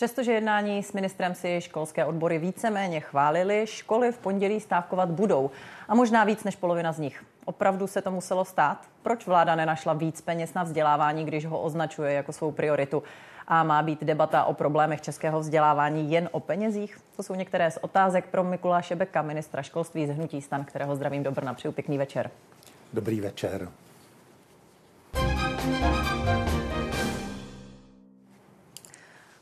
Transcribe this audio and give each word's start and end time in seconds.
Přestože 0.00 0.32
jednání 0.32 0.82
s 0.82 0.92
ministrem 0.92 1.34
si 1.34 1.60
školské 1.60 2.04
odbory 2.04 2.38
víceméně 2.38 3.00
chválili, 3.00 3.66
školy 3.66 4.12
v 4.12 4.18
pondělí 4.18 4.60
stávkovat 4.60 5.10
budou. 5.10 5.50
A 5.88 5.94
možná 5.94 6.24
víc 6.24 6.44
než 6.44 6.56
polovina 6.56 6.92
z 6.92 6.98
nich. 6.98 7.24
Opravdu 7.44 7.86
se 7.86 8.02
to 8.02 8.10
muselo 8.10 8.44
stát? 8.44 8.86
Proč 9.02 9.26
vláda 9.26 9.54
nenašla 9.54 9.92
víc 9.92 10.20
peněz 10.20 10.54
na 10.54 10.62
vzdělávání, 10.62 11.24
když 11.24 11.46
ho 11.46 11.60
označuje 11.60 12.12
jako 12.12 12.32
svou 12.32 12.52
prioritu? 12.52 13.02
A 13.48 13.62
má 13.62 13.82
být 13.82 14.04
debata 14.04 14.44
o 14.44 14.54
problémech 14.54 15.00
českého 15.00 15.40
vzdělávání 15.40 16.12
jen 16.12 16.28
o 16.32 16.40
penězích? 16.40 16.98
To 17.16 17.22
jsou 17.22 17.34
některé 17.34 17.70
z 17.70 17.78
otázek 17.80 18.26
pro 18.26 18.44
Mikuláše 18.44 18.96
Beka, 18.96 19.22
ministra 19.22 19.62
školství 19.62 20.06
z 20.06 20.10
Hnutí 20.10 20.42
stan, 20.42 20.64
kterého 20.64 20.96
zdravím 20.96 21.22
do 21.22 21.30
Brna. 21.32 21.54
Přeju 21.54 21.72
pěkný 21.72 21.98
večer. 21.98 22.30
Dobrý 22.92 23.20
večer. 23.20 23.68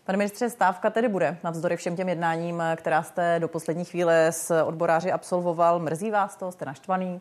Pane 0.08 0.18
ministře, 0.18 0.50
stávka 0.50 0.90
tedy 0.90 1.08
bude 1.08 1.38
navzdory 1.44 1.76
všem 1.76 1.96
těm 1.96 2.08
jednáním, 2.08 2.62
která 2.76 3.02
jste 3.02 3.36
do 3.40 3.48
poslední 3.48 3.84
chvíle 3.84 4.26
s 4.32 4.62
odboráři 4.62 5.12
absolvoval. 5.12 5.78
Mrzí 5.78 6.10
vás 6.10 6.36
to? 6.36 6.52
Jste 6.52 6.64
naštvaný? 6.64 7.20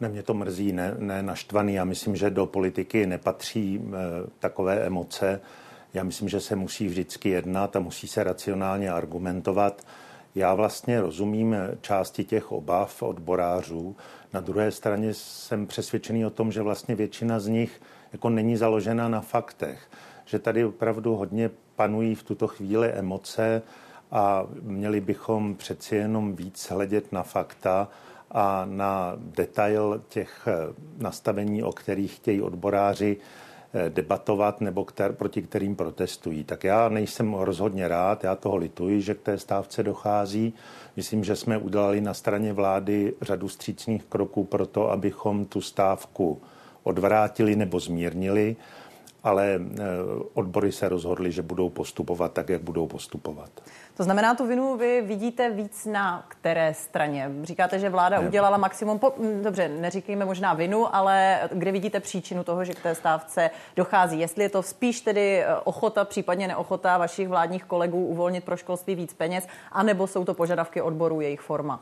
Ne, 0.00 0.08
mě 0.08 0.22
to 0.22 0.34
mrzí, 0.34 0.72
ne, 0.72 0.94
ne 0.98 1.22
naštvaný. 1.22 1.74
Já 1.74 1.84
myslím, 1.84 2.16
že 2.16 2.30
do 2.30 2.46
politiky 2.46 3.06
nepatří 3.06 3.80
e, 3.80 3.90
takové 4.38 4.86
emoce. 4.86 5.40
Já 5.94 6.04
myslím, 6.04 6.28
že 6.28 6.40
se 6.40 6.56
musí 6.56 6.86
vždycky 6.86 7.28
jednat 7.28 7.76
a 7.76 7.80
musí 7.80 8.08
se 8.08 8.24
racionálně 8.24 8.90
argumentovat. 8.90 9.82
Já 10.34 10.54
vlastně 10.54 11.00
rozumím 11.00 11.56
části 11.80 12.24
těch 12.24 12.52
obav 12.52 13.02
odborářů. 13.02 13.96
Na 14.32 14.40
druhé 14.40 14.70
straně 14.70 15.14
jsem 15.14 15.66
přesvědčený 15.66 16.26
o 16.26 16.30
tom, 16.30 16.52
že 16.52 16.62
vlastně 16.62 16.94
většina 16.94 17.40
z 17.40 17.48
nich 17.48 17.80
jako 18.12 18.30
není 18.30 18.56
založena 18.56 19.08
na 19.08 19.20
faktech. 19.20 19.88
Že 20.24 20.38
tady 20.38 20.64
opravdu 20.64 21.16
hodně 21.16 21.50
panují 21.76 22.14
v 22.14 22.22
tuto 22.22 22.48
chvíli 22.48 22.88
emoce 22.88 23.62
a 24.10 24.46
měli 24.62 25.00
bychom 25.00 25.54
přeci 25.54 25.96
jenom 25.96 26.36
víc 26.36 26.70
hledět 26.70 27.12
na 27.12 27.22
fakta 27.22 27.88
a 28.30 28.64
na 28.64 29.12
detail 29.16 30.02
těch 30.08 30.48
eh, 30.48 30.74
nastavení, 30.98 31.62
o 31.62 31.72
kterých 31.72 32.16
chtějí 32.16 32.42
odboráři 32.42 33.16
eh, 33.74 33.90
debatovat 33.90 34.60
nebo 34.60 34.84
kter, 34.84 35.12
proti 35.12 35.42
kterým 35.42 35.76
protestují. 35.76 36.44
Tak 36.44 36.64
já 36.64 36.88
nejsem 36.88 37.34
rozhodně 37.34 37.88
rád, 37.88 38.24
já 38.24 38.36
toho 38.36 38.56
lituji, 38.56 39.02
že 39.02 39.14
k 39.14 39.20
té 39.20 39.38
stávce 39.38 39.82
dochází. 39.82 40.54
Myslím, 40.96 41.24
že 41.24 41.36
jsme 41.36 41.58
udělali 41.58 42.00
na 42.00 42.14
straně 42.14 42.52
vlády 42.52 43.14
řadu 43.22 43.48
střícných 43.48 44.04
kroků 44.04 44.44
pro 44.44 44.66
to, 44.66 44.90
abychom 44.90 45.44
tu 45.44 45.60
stávku 45.60 46.40
odvrátili 46.82 47.56
nebo 47.56 47.80
zmírnili 47.80 48.56
ale 49.26 49.60
eh, 49.60 49.82
odbory 50.34 50.72
se 50.72 50.88
rozhodly, 50.88 51.32
že 51.32 51.42
budou 51.42 51.68
postupovat 51.70 52.32
tak, 52.32 52.48
jak 52.48 52.62
budou 52.62 52.86
postupovat. 52.86 53.50
To 53.96 54.02
znamená, 54.02 54.34
tu 54.34 54.46
vinu 54.46 54.76
vy 54.76 55.02
vidíte 55.02 55.50
víc 55.50 55.86
na 55.86 56.24
které 56.28 56.74
straně? 56.74 57.30
Říkáte, 57.42 57.78
že 57.78 57.90
vláda 57.90 58.20
ne. 58.20 58.26
udělala 58.26 58.56
maximum. 58.56 58.98
Po, 58.98 59.12
dobře, 59.42 59.68
neříkejme 59.68 60.24
možná 60.24 60.54
vinu, 60.54 60.94
ale 60.94 61.40
kde 61.52 61.72
vidíte 61.72 62.00
příčinu 62.00 62.44
toho, 62.44 62.64
že 62.64 62.72
k 62.72 62.82
té 62.82 62.94
stávce 62.94 63.50
dochází? 63.76 64.20
Jestli 64.20 64.42
je 64.42 64.48
to 64.48 64.62
spíš 64.62 65.00
tedy 65.00 65.40
eh, 65.40 65.46
ochota, 65.64 66.04
případně 66.04 66.48
neochota 66.48 66.98
vašich 66.98 67.28
vládních 67.28 67.64
kolegů 67.64 68.06
uvolnit 68.06 68.44
pro 68.44 68.56
školství 68.56 68.94
víc 68.94 69.14
peněz, 69.14 69.48
anebo 69.72 70.06
jsou 70.06 70.24
to 70.24 70.34
požadavky 70.34 70.82
odborů, 70.82 71.20
jejich 71.20 71.40
forma? 71.40 71.80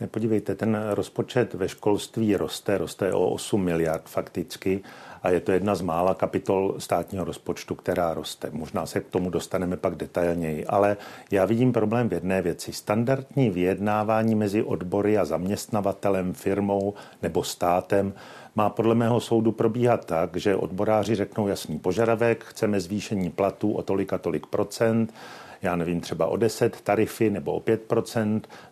Nepodívejte, 0.00 0.54
ten 0.54 0.78
rozpočet 0.90 1.54
ve 1.54 1.68
školství 1.68 2.36
roste, 2.36 2.78
roste 2.78 3.12
o 3.12 3.30
8 3.30 3.64
miliard 3.64 4.08
fakticky 4.08 4.80
a 5.22 5.30
je 5.30 5.40
to 5.40 5.52
jedna 5.52 5.74
z 5.74 5.80
mála 5.80 6.14
kapitol 6.14 6.74
státního 6.78 7.24
rozpočtu, 7.24 7.74
která 7.74 8.14
roste. 8.14 8.50
Možná 8.52 8.86
se 8.86 9.00
k 9.00 9.08
tomu 9.08 9.30
dostaneme 9.30 9.76
pak 9.76 9.94
detailněji, 9.94 10.66
ale 10.66 10.96
já 11.30 11.44
vidím 11.44 11.72
problém 11.72 12.08
v 12.08 12.12
jedné 12.12 12.42
věci. 12.42 12.72
Standardní 12.72 13.50
vyjednávání 13.50 14.34
mezi 14.34 14.62
odbory 14.62 15.18
a 15.18 15.24
zaměstnavatelem, 15.24 16.32
firmou 16.32 16.94
nebo 17.22 17.44
státem 17.44 18.12
má 18.54 18.70
podle 18.70 18.94
mého 18.94 19.20
soudu 19.20 19.52
probíhat 19.52 20.04
tak, 20.04 20.36
že 20.36 20.56
odboráři 20.56 21.14
řeknou 21.14 21.48
jasný 21.48 21.78
požadavek, 21.78 22.44
chceme 22.44 22.80
zvýšení 22.80 23.30
platů 23.30 23.72
o 23.72 23.82
tolik 23.82 24.12
a 24.12 24.18
tolik 24.18 24.46
procent, 24.46 25.14
já 25.62 25.76
nevím, 25.76 26.00
třeba 26.00 26.26
o 26.26 26.36
10 26.36 26.80
tarify 26.80 27.30
nebo 27.30 27.52
o 27.52 27.60
5 27.60 27.92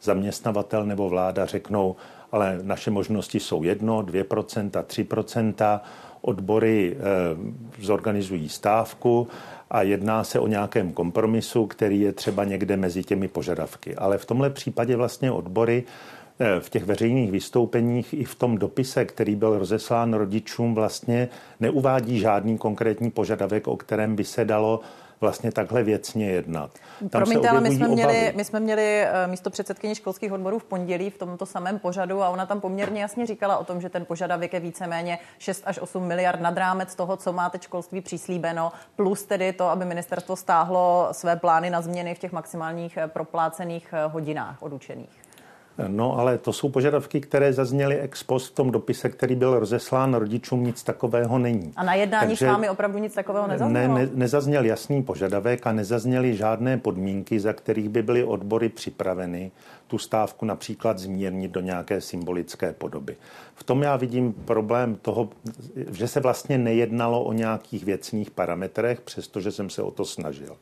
zaměstnavatel 0.03 0.87
nebo 0.87 1.09
vláda 1.09 1.47
řeknou, 1.47 1.97
ale 2.33 2.59
naše 2.63 2.91
možnosti 2.91 3.41
jsou 3.41 3.63
1, 3.63 4.03
2% 4.03 4.71
3% 4.71 5.81
odbory 6.21 6.97
eh, 6.97 7.03
zorganizují 7.83 8.49
stávku 8.49 9.29
a 9.71 9.83
jedná 9.83 10.25
se 10.25 10.39
o 10.39 10.47
nějakém 10.47 10.93
kompromisu, 10.93 11.67
který 11.67 12.01
je 12.01 12.13
třeba 12.13 12.45
někde 12.45 12.77
mezi 12.77 13.05
těmi 13.05 13.29
požadavky. 13.29 13.95
Ale 13.95 14.19
v 14.19 14.25
tomhle 14.25 14.51
případě 14.51 14.97
vlastně 14.97 15.31
odbory 15.31 15.85
eh, 16.39 16.61
v 16.61 16.71
těch 16.71 16.85
veřejných 16.85 17.31
vystoupeních 17.31 18.15
i 18.15 18.25
v 18.25 18.35
tom 18.35 18.59
dopise, 18.59 19.05
který 19.05 19.37
byl 19.37 19.59
rozeslán 19.59 20.15
rodičům, 20.15 20.75
vlastně 20.75 21.29
neuvádí 21.61 22.19
žádný 22.19 22.59
konkrétní 22.59 23.11
požadavek, 23.11 23.69
o 23.69 23.77
kterém 23.77 24.17
by 24.17 24.25
se 24.25 24.45
dalo 24.45 24.81
vlastně 25.21 25.53
takhle 25.53 25.83
věcně 25.83 26.31
jednat. 26.31 26.71
Tam 26.99 27.09
Promiňte, 27.11 27.49
ale 27.49 27.61
my 27.61 27.71
jsme, 27.71 27.89
měli, 27.89 28.33
my 28.37 28.45
jsme 28.45 28.61
měli 28.61 29.07
místo 29.27 29.51
předsedkyně 29.51 29.95
školských 29.95 30.33
odborů 30.33 30.59
v 30.59 30.65
pondělí 30.65 31.11
v 31.11 31.19
tomto 31.19 31.47
samém 31.47 31.79
pořadu 31.79 32.23
a 32.23 32.29
ona 32.29 32.47
tam 32.47 32.61
poměrně 32.61 33.03
jasně 33.03 33.27
říkala 33.27 33.59
o 33.59 33.65
tom, 33.65 33.81
že 33.81 33.89
ten 33.89 34.05
požadavek 34.05 34.53
je 34.53 34.61
víceméně 34.61 35.19
6 35.39 35.63
až 35.67 35.79
8 35.79 36.07
miliard 36.07 36.41
nad 36.41 36.57
rámec 36.57 36.95
toho, 36.95 37.17
co 37.17 37.33
má 37.33 37.51
teď 37.51 37.63
školství 37.63 38.01
přislíbeno, 38.01 38.73
plus 38.97 39.25
tedy 39.25 39.53
to, 39.53 39.69
aby 39.69 39.85
ministerstvo 39.85 40.37
stáhlo 40.37 41.09
své 41.13 41.37
plány 41.37 41.71
na 41.71 41.81
změny 41.81 42.15
v 42.15 42.19
těch 42.19 42.33
maximálních 42.33 42.97
eh, 42.97 43.09
proplácených 43.09 43.89
eh, 43.93 44.07
hodinách 44.07 44.63
odučených. 44.63 45.26
No, 45.89 46.19
ale 46.19 46.39
to 46.39 46.53
jsou 46.53 46.69
požadavky, 46.69 47.21
které 47.21 47.53
zazněly 47.53 48.01
ex 48.01 48.23
post 48.23 48.47
v 48.47 48.55
tom 48.55 48.71
dopise, 48.71 49.09
který 49.09 49.37
byl 49.37 49.59
rozeslán 49.59 50.15
rodičům, 50.15 50.65
nic 50.65 50.83
takového 50.83 51.39
není. 51.39 51.73
A 51.77 51.85
na 51.85 51.95
jednání 51.95 52.29
Takže 52.29 52.47
s 52.47 52.49
vámi 52.49 52.69
opravdu 52.69 52.99
nic 52.99 53.15
takového 53.15 53.47
nezaznělo? 53.47 53.95
Ne, 53.95 54.05
ne, 54.05 54.11
nezazněl 54.15 54.65
jasný 54.65 55.03
požadavek 55.03 55.67
a 55.67 55.73
nezazněly 55.73 56.37
žádné 56.37 56.79
podmínky, 56.79 57.41
za 57.41 57.53
kterých 57.53 57.89
by 57.89 58.03
byly 58.03 58.25
odbory 58.25 58.69
připraveny 58.69 59.51
tu 59.87 59.99
stávku 59.99 60.47
například 60.47 60.99
zmírnit 60.99 61.51
do 61.51 61.61
nějaké 61.61 62.01
symbolické 62.01 62.73
podoby. 62.73 63.17
V 63.55 63.65
tom 63.65 63.83
já 63.83 63.97
vidím 63.97 64.33
problém 64.33 64.97
toho, 65.03 65.29
že 65.91 66.09
se 66.09 66.21
vlastně 66.21 66.59
nejednalo 66.59 67.25
o 67.25 67.33
nějakých 67.33 67.85
věcných 67.85 68.31
parametrech, 68.31 69.01
přestože 69.01 69.53
jsem 69.53 69.71
se 69.71 69.83
o 69.83 69.91
to 69.91 70.05
snažil. 70.05 70.57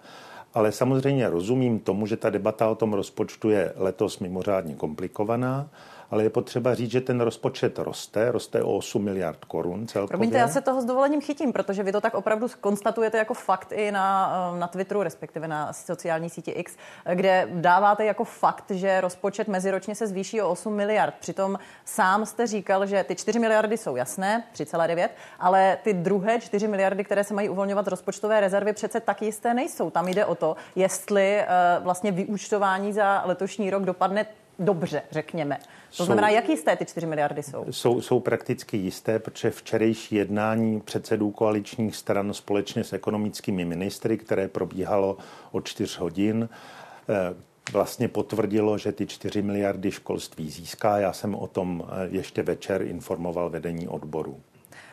Ale 0.54 0.72
samozřejmě 0.72 1.28
rozumím 1.28 1.78
tomu, 1.78 2.06
že 2.06 2.16
ta 2.16 2.30
debata 2.30 2.68
o 2.68 2.74
tom 2.74 2.92
rozpočtu 2.92 3.50
je 3.50 3.72
letos 3.76 4.18
mimořádně 4.18 4.74
komplikovaná 4.74 5.68
ale 6.14 6.22
je 6.22 6.30
potřeba 6.30 6.74
říct, 6.74 6.90
že 6.90 7.00
ten 7.00 7.20
rozpočet 7.20 7.78
roste, 7.78 8.32
roste 8.32 8.62
o 8.62 8.76
8 8.76 9.04
miliard 9.04 9.44
korun 9.44 9.86
celkově. 9.86 10.08
Promiňte, 10.08 10.38
já 10.38 10.48
se 10.48 10.60
toho 10.60 10.82
s 10.82 10.84
dovolením 10.84 11.20
chytím, 11.20 11.52
protože 11.52 11.82
vy 11.82 11.92
to 11.92 12.00
tak 12.00 12.14
opravdu 12.14 12.46
konstatujete 12.60 13.18
jako 13.18 13.34
fakt 13.34 13.72
i 13.72 13.92
na, 13.92 14.32
eh, 14.54 14.58
na 14.58 14.66
Twitteru, 14.66 15.02
respektive 15.02 15.48
na 15.48 15.72
sociální 15.72 16.30
síti 16.30 16.50
X, 16.50 16.76
kde 17.14 17.48
dáváte 17.50 18.04
jako 18.04 18.24
fakt, 18.24 18.70
že 18.70 19.00
rozpočet 19.00 19.48
meziročně 19.48 19.94
se 19.94 20.06
zvýší 20.06 20.42
o 20.42 20.50
8 20.50 20.74
miliard. 20.74 21.14
Přitom 21.20 21.58
sám 21.84 22.26
jste 22.26 22.46
říkal, 22.46 22.86
že 22.86 23.04
ty 23.04 23.14
4 23.14 23.38
miliardy 23.38 23.78
jsou 23.78 23.96
jasné, 23.96 24.44
3,9, 24.52 25.08
ale 25.38 25.78
ty 25.82 25.92
druhé 25.92 26.40
4 26.40 26.68
miliardy, 26.68 27.04
které 27.04 27.24
se 27.24 27.34
mají 27.34 27.48
uvolňovat 27.48 27.84
z 27.84 27.88
rozpočtové 27.88 28.40
rezervy, 28.40 28.72
přece 28.72 29.00
tak 29.00 29.22
jisté 29.22 29.54
nejsou. 29.54 29.90
Tam 29.90 30.08
jde 30.08 30.24
o 30.24 30.34
to, 30.34 30.56
jestli 30.76 31.40
uh, 31.78 31.84
vlastně 31.84 32.12
vyúčtování 32.12 32.92
za 32.92 33.22
letošní 33.26 33.70
rok 33.70 33.82
dopadne 33.82 34.26
dobře, 34.58 35.02
řekněme. 35.10 35.56
To 35.56 35.64
jsou, 35.90 36.04
znamená, 36.04 36.28
jak 36.28 36.48
jisté 36.48 36.76
ty 36.76 36.84
4 36.84 37.06
miliardy 37.06 37.42
jsou? 37.42 37.64
jsou? 37.70 38.00
Jsou 38.00 38.20
prakticky 38.20 38.76
jisté, 38.76 39.18
protože 39.18 39.50
včerejší 39.50 40.14
jednání 40.14 40.80
předsedů 40.80 41.30
koaličních 41.30 41.96
stran 41.96 42.34
společně 42.34 42.84
s 42.84 42.92
ekonomickými 42.92 43.64
ministry, 43.64 44.18
které 44.18 44.48
probíhalo 44.48 45.16
od 45.52 45.64
4 45.66 45.98
hodin, 46.00 46.48
eh, 47.08 47.34
vlastně 47.72 48.08
potvrdilo, 48.08 48.78
že 48.78 48.92
ty 48.92 49.06
4 49.06 49.42
miliardy 49.42 49.90
školství 49.90 50.50
získá. 50.50 50.98
Já 50.98 51.12
jsem 51.12 51.34
o 51.34 51.46
tom 51.46 51.84
eh, 51.86 52.08
ještě 52.10 52.42
večer 52.42 52.82
informoval 52.82 53.50
vedení 53.50 53.88
odboru. 53.88 54.40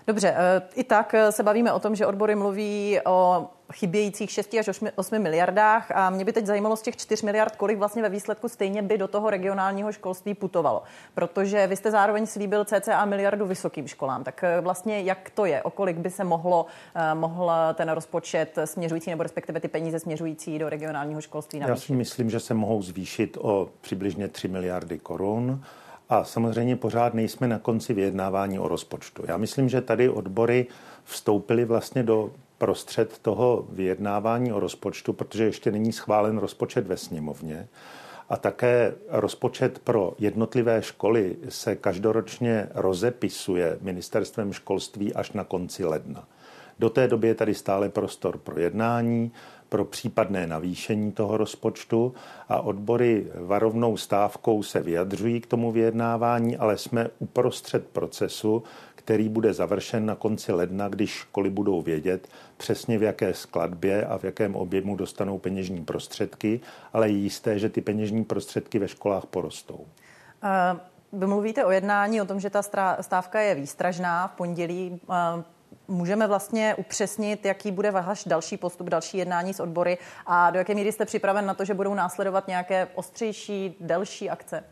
Dobře, 0.07 0.33
eh, 0.37 0.61
i 0.75 0.83
tak 0.83 1.15
se 1.29 1.43
bavíme 1.43 1.73
o 1.73 1.79
tom, 1.79 1.95
že 1.95 2.05
odbory 2.05 2.35
mluví 2.35 2.99
o 3.05 3.47
chybějících 3.71 4.31
6 4.31 4.53
až 4.53 4.81
8 4.95 5.19
miliardách 5.19 5.91
a 5.91 6.09
mě 6.09 6.25
by 6.25 6.33
teď 6.33 6.45
zajímalo 6.45 6.75
z 6.75 6.81
těch 6.81 6.97
4 6.97 7.25
miliard, 7.25 7.55
kolik 7.55 7.77
vlastně 7.77 8.01
ve 8.01 8.09
výsledku 8.09 8.49
stejně 8.49 8.81
by 8.81 8.97
do 8.97 9.07
toho 9.07 9.29
regionálního 9.29 9.91
školství 9.91 10.33
putovalo. 10.33 10.83
Protože 11.13 11.67
vy 11.67 11.75
jste 11.75 11.91
zároveň 11.91 12.25
slíbil 12.25 12.65
cca 12.65 13.05
miliardu 13.05 13.45
vysokým 13.45 13.87
školám. 13.87 14.23
Tak 14.23 14.43
eh, 14.43 14.61
vlastně 14.61 15.01
jak 15.01 15.29
to 15.29 15.45
je? 15.45 15.63
O 15.63 15.69
kolik 15.69 15.97
by 15.97 16.09
se 16.09 16.23
mohlo, 16.23 16.65
mohl 17.13 17.51
ten 17.73 17.89
rozpočet 17.89 18.57
směřující 18.65 19.09
nebo 19.09 19.23
respektive 19.23 19.59
ty 19.59 19.67
peníze 19.67 19.99
směřující 19.99 20.59
do 20.59 20.69
regionálního 20.69 21.21
školství 21.21 21.59
navýšit? 21.59 21.83
Já 21.83 21.85
si 21.87 21.93
myslím, 21.93 22.29
že 22.29 22.39
se 22.39 22.53
mohou 22.53 22.81
zvýšit 22.81 23.37
o 23.41 23.69
přibližně 23.81 24.27
3 24.27 24.47
miliardy 24.47 24.99
korun. 24.99 25.63
A 26.09 26.23
samozřejmě 26.23 26.75
pořád 26.75 27.13
nejsme 27.13 27.47
na 27.47 27.59
konci 27.59 27.93
vyjednávání 27.93 28.59
o 28.59 28.67
rozpočtu. 28.67 29.23
Já 29.27 29.37
myslím, 29.37 29.69
že 29.69 29.81
tady 29.81 30.09
odbory 30.09 30.67
vstoupily 31.03 31.65
vlastně 31.65 32.03
do 32.03 32.31
prostřed 32.61 33.19
toho 33.19 33.67
vyjednávání 33.69 34.53
o 34.53 34.59
rozpočtu, 34.59 35.13
protože 35.13 35.43
ještě 35.43 35.71
není 35.71 35.91
schválen 35.91 36.37
rozpočet 36.37 36.87
ve 36.87 36.97
sněmovně. 36.97 37.67
A 38.29 38.37
také 38.37 38.93
rozpočet 39.09 39.79
pro 39.79 40.13
jednotlivé 40.19 40.81
školy 40.81 41.37
se 41.49 41.75
každoročně 41.75 42.69
rozepisuje 42.73 43.77
ministerstvem 43.81 44.53
školství 44.53 45.13
až 45.13 45.31
na 45.31 45.43
konci 45.43 45.85
ledna. 45.85 46.27
Do 46.79 46.89
té 46.89 47.07
doby 47.07 47.27
je 47.27 47.35
tady 47.35 47.53
stále 47.53 47.89
prostor 47.89 48.37
pro 48.37 48.59
jednání, 48.59 49.31
pro 49.71 49.85
případné 49.85 50.47
navýšení 50.47 51.11
toho 51.11 51.37
rozpočtu 51.37 52.13
a 52.49 52.61
odbory 52.61 53.27
varovnou 53.35 53.97
stávkou 53.97 54.63
se 54.63 54.79
vyjadřují 54.79 55.41
k 55.41 55.47
tomu 55.47 55.71
vyjednávání, 55.71 56.57
ale 56.57 56.77
jsme 56.77 57.07
uprostřed 57.19 57.87
procesu, 57.87 58.63
který 58.95 59.29
bude 59.29 59.53
završen 59.53 60.05
na 60.05 60.15
konci 60.15 60.51
ledna, 60.51 60.89
když 60.89 61.09
školy 61.09 61.49
budou 61.49 61.81
vědět 61.81 62.27
přesně 62.57 62.97
v 62.97 63.03
jaké 63.03 63.33
skladbě 63.33 64.05
a 64.05 64.17
v 64.17 64.23
jakém 64.23 64.55
objemu 64.55 64.95
dostanou 64.95 65.37
peněžní 65.37 65.85
prostředky, 65.85 66.59
ale 66.93 67.09
je 67.09 67.17
jisté, 67.17 67.59
že 67.59 67.69
ty 67.69 67.81
peněžní 67.81 68.23
prostředky 68.23 68.79
ve 68.79 68.87
školách 68.87 69.25
porostou. 69.25 69.85
Uh... 70.43 70.79
Vy 71.13 71.27
mluvíte 71.27 71.65
o 71.65 71.71
jednání, 71.71 72.21
o 72.21 72.25
tom, 72.25 72.39
že 72.39 72.49
ta 72.49 72.61
stávka 73.01 73.39
je 73.39 73.55
výstražná 73.55 74.27
v 74.27 74.31
pondělí. 74.31 74.99
Můžeme 75.91 76.27
vlastně 76.27 76.75
upřesnit, 76.75 77.45
jaký 77.45 77.71
bude 77.71 77.91
váš 77.91 78.23
další 78.23 78.57
postup, 78.57 78.89
další 78.89 79.17
jednání 79.17 79.53
s 79.53 79.59
odbory 79.59 79.97
a 80.25 80.51
do 80.51 80.57
jaké 80.57 80.75
míry 80.75 80.91
jste 80.91 81.05
připraven 81.05 81.45
na 81.45 81.53
to, 81.53 81.65
že 81.65 81.73
budou 81.73 81.93
následovat 81.93 82.47
nějaké 82.47 82.87
ostřejší, 82.95 83.75
delší 83.79 84.29
akce? 84.29 84.63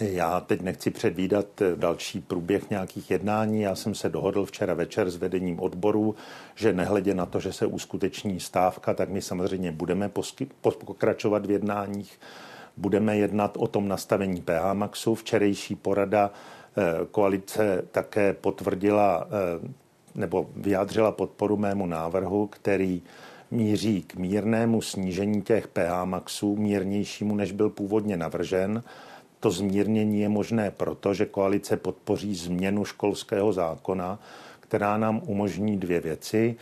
Já 0.00 0.40
teď 0.40 0.60
nechci 0.60 0.90
předvídat 0.90 1.46
další 1.74 2.20
průběh 2.20 2.70
nějakých 2.70 3.10
jednání. 3.10 3.62
Já 3.62 3.74
jsem 3.74 3.94
se 3.94 4.08
dohodl 4.08 4.44
včera 4.44 4.74
večer 4.74 5.10
s 5.10 5.16
vedením 5.16 5.60
odboru, 5.60 6.14
že 6.54 6.72
nehledě 6.72 7.14
na 7.14 7.26
to, 7.26 7.40
že 7.40 7.52
se 7.52 7.66
uskuteční 7.66 8.40
stávka, 8.40 8.94
tak 8.94 9.08
my 9.08 9.22
samozřejmě 9.22 9.72
budeme 9.72 10.08
posky, 10.08 10.48
pokračovat 10.60 11.46
v 11.46 11.50
jednáních. 11.50 12.20
Budeme 12.76 13.16
jednat 13.16 13.56
o 13.56 13.66
tom 13.66 13.88
nastavení 13.88 14.42
PH 14.42 14.72
Maxu. 14.72 15.14
Včerejší 15.14 15.74
porada 15.74 16.30
eh, 16.30 17.06
koalice 17.10 17.82
také 17.90 18.32
potvrdila 18.32 19.26
eh, 19.26 19.89
nebo 20.14 20.50
vyjádřila 20.56 21.12
podporu 21.12 21.56
mému 21.56 21.86
návrhu, 21.86 22.46
který 22.46 23.02
míří 23.50 24.02
k 24.02 24.14
mírnému 24.14 24.82
snížení 24.82 25.42
těch 25.42 25.68
PH 25.68 26.04
maxů, 26.04 26.56
mírnějšímu, 26.56 27.34
než 27.36 27.52
byl 27.52 27.70
původně 27.70 28.16
navržen. 28.16 28.82
To 29.40 29.50
zmírnění 29.50 30.20
je 30.20 30.28
možné 30.28 30.70
proto, 30.70 31.14
že 31.14 31.26
koalice 31.26 31.76
podpoří 31.76 32.34
změnu 32.34 32.84
školského 32.84 33.52
zákona, 33.52 34.18
která 34.60 34.96
nám 34.96 35.22
umožní 35.26 35.78
dvě 35.78 36.00
věci. 36.00 36.56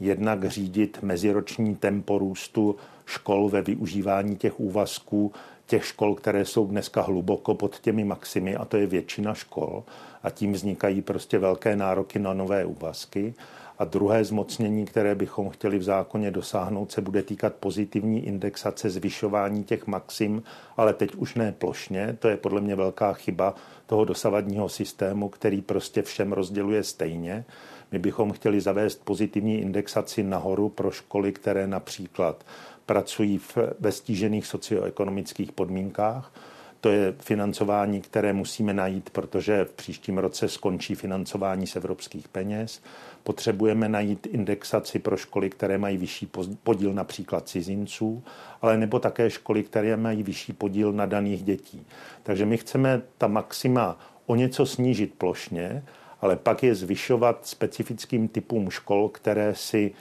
Jednak 0.00 0.44
řídit 0.44 0.98
meziroční 1.02 1.76
tempo 1.76 2.18
růstu 2.18 2.76
škol 3.06 3.48
ve 3.48 3.62
využívání 3.62 4.36
těch 4.36 4.60
úvazků, 4.60 5.32
těch 5.66 5.86
škol, 5.86 6.14
které 6.14 6.44
jsou 6.44 6.66
dneska 6.66 7.02
hluboko 7.02 7.54
pod 7.54 7.80
těmi 7.80 8.04
maximy, 8.04 8.56
a 8.56 8.64
to 8.64 8.76
je 8.76 8.86
většina 8.86 9.34
škol, 9.34 9.84
a 10.22 10.30
tím 10.30 10.52
vznikají 10.52 11.02
prostě 11.02 11.38
velké 11.38 11.76
nároky 11.76 12.18
na 12.18 12.34
nové 12.34 12.64
úvazky. 12.64 13.34
A 13.78 13.84
druhé 13.84 14.24
zmocnění, 14.24 14.84
které 14.84 15.14
bychom 15.14 15.50
chtěli 15.50 15.78
v 15.78 15.82
zákoně 15.82 16.30
dosáhnout, 16.30 16.92
se 16.92 17.00
bude 17.00 17.22
týkat 17.22 17.54
pozitivní 17.54 18.26
indexace 18.26 18.90
zvyšování 18.90 19.64
těch 19.64 19.86
maxim, 19.86 20.42
ale 20.76 20.94
teď 20.94 21.14
už 21.14 21.34
ne 21.34 21.52
plošně. 21.52 22.16
To 22.18 22.28
je 22.28 22.36
podle 22.36 22.60
mě 22.60 22.76
velká 22.76 23.12
chyba 23.12 23.54
toho 23.86 24.04
dosavadního 24.04 24.68
systému, 24.68 25.28
který 25.28 25.62
prostě 25.62 26.02
všem 26.02 26.32
rozděluje 26.32 26.82
stejně. 26.82 27.44
My 27.92 27.98
bychom 27.98 28.32
chtěli 28.32 28.60
zavést 28.60 29.04
pozitivní 29.04 29.60
indexaci 29.60 30.22
nahoru 30.22 30.68
pro 30.68 30.90
školy, 30.90 31.32
které 31.32 31.66
například 31.66 32.44
pracují 32.86 33.38
v, 33.38 33.58
ve 33.80 33.92
stížených 33.92 34.46
socioekonomických 34.46 35.52
podmínkách. 35.52 36.32
To 36.80 36.88
je 36.88 37.14
financování, 37.20 38.00
které 38.00 38.32
musíme 38.32 38.74
najít, 38.74 39.10
protože 39.10 39.64
v 39.64 39.72
příštím 39.72 40.18
roce 40.18 40.48
skončí 40.48 40.94
financování 40.94 41.66
z 41.66 41.76
evropských 41.76 42.28
peněz. 42.28 42.82
Potřebujeme 43.22 43.88
najít 43.88 44.26
indexaci 44.26 44.98
pro 44.98 45.16
školy, 45.16 45.50
které 45.50 45.78
mají 45.78 45.96
vyšší 45.96 46.28
podíl 46.62 46.94
například 46.94 47.48
cizinců, 47.48 48.22
ale 48.62 48.76
nebo 48.76 48.98
také 48.98 49.30
školy, 49.30 49.62
které 49.62 49.96
mají 49.96 50.22
vyšší 50.22 50.52
podíl 50.52 50.92
na 50.92 51.06
daných 51.06 51.42
dětí. 51.42 51.86
Takže 52.22 52.46
my 52.46 52.56
chceme 52.56 53.02
ta 53.18 53.26
maxima 53.26 53.98
o 54.26 54.34
něco 54.36 54.66
snížit 54.66 55.14
plošně, 55.18 55.84
ale 56.20 56.36
pak 56.36 56.62
je 56.62 56.74
zvyšovat 56.74 57.46
specifickým 57.46 58.28
typům 58.28 58.70
škol, 58.70 59.08
které 59.08 59.54
si 59.54 59.92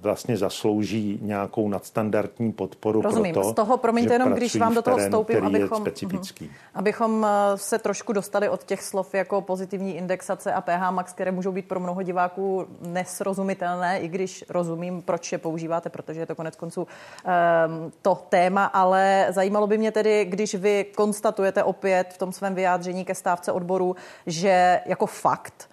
vlastně 0.00 0.36
zaslouží 0.36 1.18
nějakou 1.22 1.68
nadstandardní 1.68 2.52
podporu. 2.52 3.02
Rozumím. 3.02 3.34
Proto, 3.34 3.50
Z 3.50 3.54
toho, 3.54 3.76
promiňte 3.76 4.14
jenom, 4.14 4.32
když 4.32 4.56
vám 4.56 4.74
do 4.74 4.82
toho 4.82 4.98
vstoupím, 4.98 5.44
abychom, 5.44 5.80
specifický. 5.80 6.44
Uh, 6.44 6.52
abychom 6.74 7.26
eh, 7.26 7.58
se 7.58 7.78
trošku 7.78 8.12
dostali 8.12 8.48
od 8.48 8.64
těch 8.64 8.82
slov 8.82 9.14
jako 9.14 9.40
pozitivní 9.40 9.96
indexace 9.96 10.52
a 10.52 10.60
PH 10.60 10.90
Max, 10.90 11.12
které 11.12 11.30
můžou 11.32 11.52
být 11.52 11.68
pro 11.68 11.80
mnoho 11.80 12.02
diváků 12.02 12.66
nesrozumitelné, 12.80 14.00
i 14.00 14.08
když 14.08 14.44
rozumím, 14.48 15.02
proč 15.02 15.32
je 15.32 15.38
používáte, 15.38 15.90
protože 15.90 16.20
je 16.20 16.26
to 16.26 16.34
konec 16.34 16.56
konců 16.56 16.80
um, 16.80 17.92
to 18.02 18.14
téma, 18.28 18.64
ale 18.64 19.26
zajímalo 19.30 19.66
by 19.66 19.78
mě 19.78 19.92
tedy, 19.92 20.24
když 20.24 20.54
vy 20.54 20.86
konstatujete 20.96 21.62
opět 21.62 22.12
v 22.14 22.18
tom 22.18 22.32
svém 22.32 22.54
vyjádření 22.54 23.04
ke 23.04 23.14
stávce 23.14 23.52
odboru, 23.52 23.96
že 24.26 24.80
jako 24.86 25.06
fakt, 25.06 25.68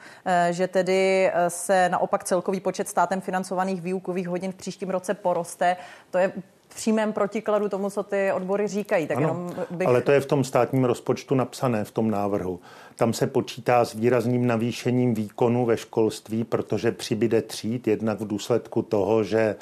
že 0.50 0.68
tedy 0.68 1.31
se 1.47 1.89
naopak 1.89 2.24
celkový 2.24 2.59
počet 2.59 2.88
státem 2.88 3.21
financovaných 3.21 3.78
plánovaných 3.79 3.83
výukových 3.83 4.27
hodin 4.27 4.51
v 4.51 4.55
příštím 4.55 4.89
roce 4.89 5.13
poroste. 5.13 5.77
To 6.11 6.17
je 6.17 6.31
v 6.69 6.75
přímém 6.75 7.13
protikladu 7.13 7.69
tomu, 7.69 7.89
co 7.89 8.03
ty 8.03 8.31
odbory 8.31 8.67
říkají. 8.67 9.07
Tak 9.07 9.17
ano, 9.17 9.27
jenom 9.27 9.51
bych... 9.71 9.87
Ale 9.87 10.01
to 10.01 10.11
je 10.11 10.19
v 10.19 10.25
tom 10.25 10.43
státním 10.43 10.85
rozpočtu 10.85 11.35
napsané, 11.35 11.83
v 11.83 11.91
tom 11.91 12.11
návrhu. 12.11 12.59
Tam 12.95 13.13
se 13.13 13.27
počítá 13.27 13.85
s 13.85 13.93
výrazným 13.93 14.47
navýšením 14.47 15.13
výkonu 15.13 15.65
ve 15.65 15.77
školství, 15.77 16.43
protože 16.43 16.91
přibyde 16.91 17.41
tříd, 17.41 17.87
jednak 17.87 18.21
v 18.21 18.27
důsledku 18.27 18.81
toho, 18.81 19.23
že 19.23 19.55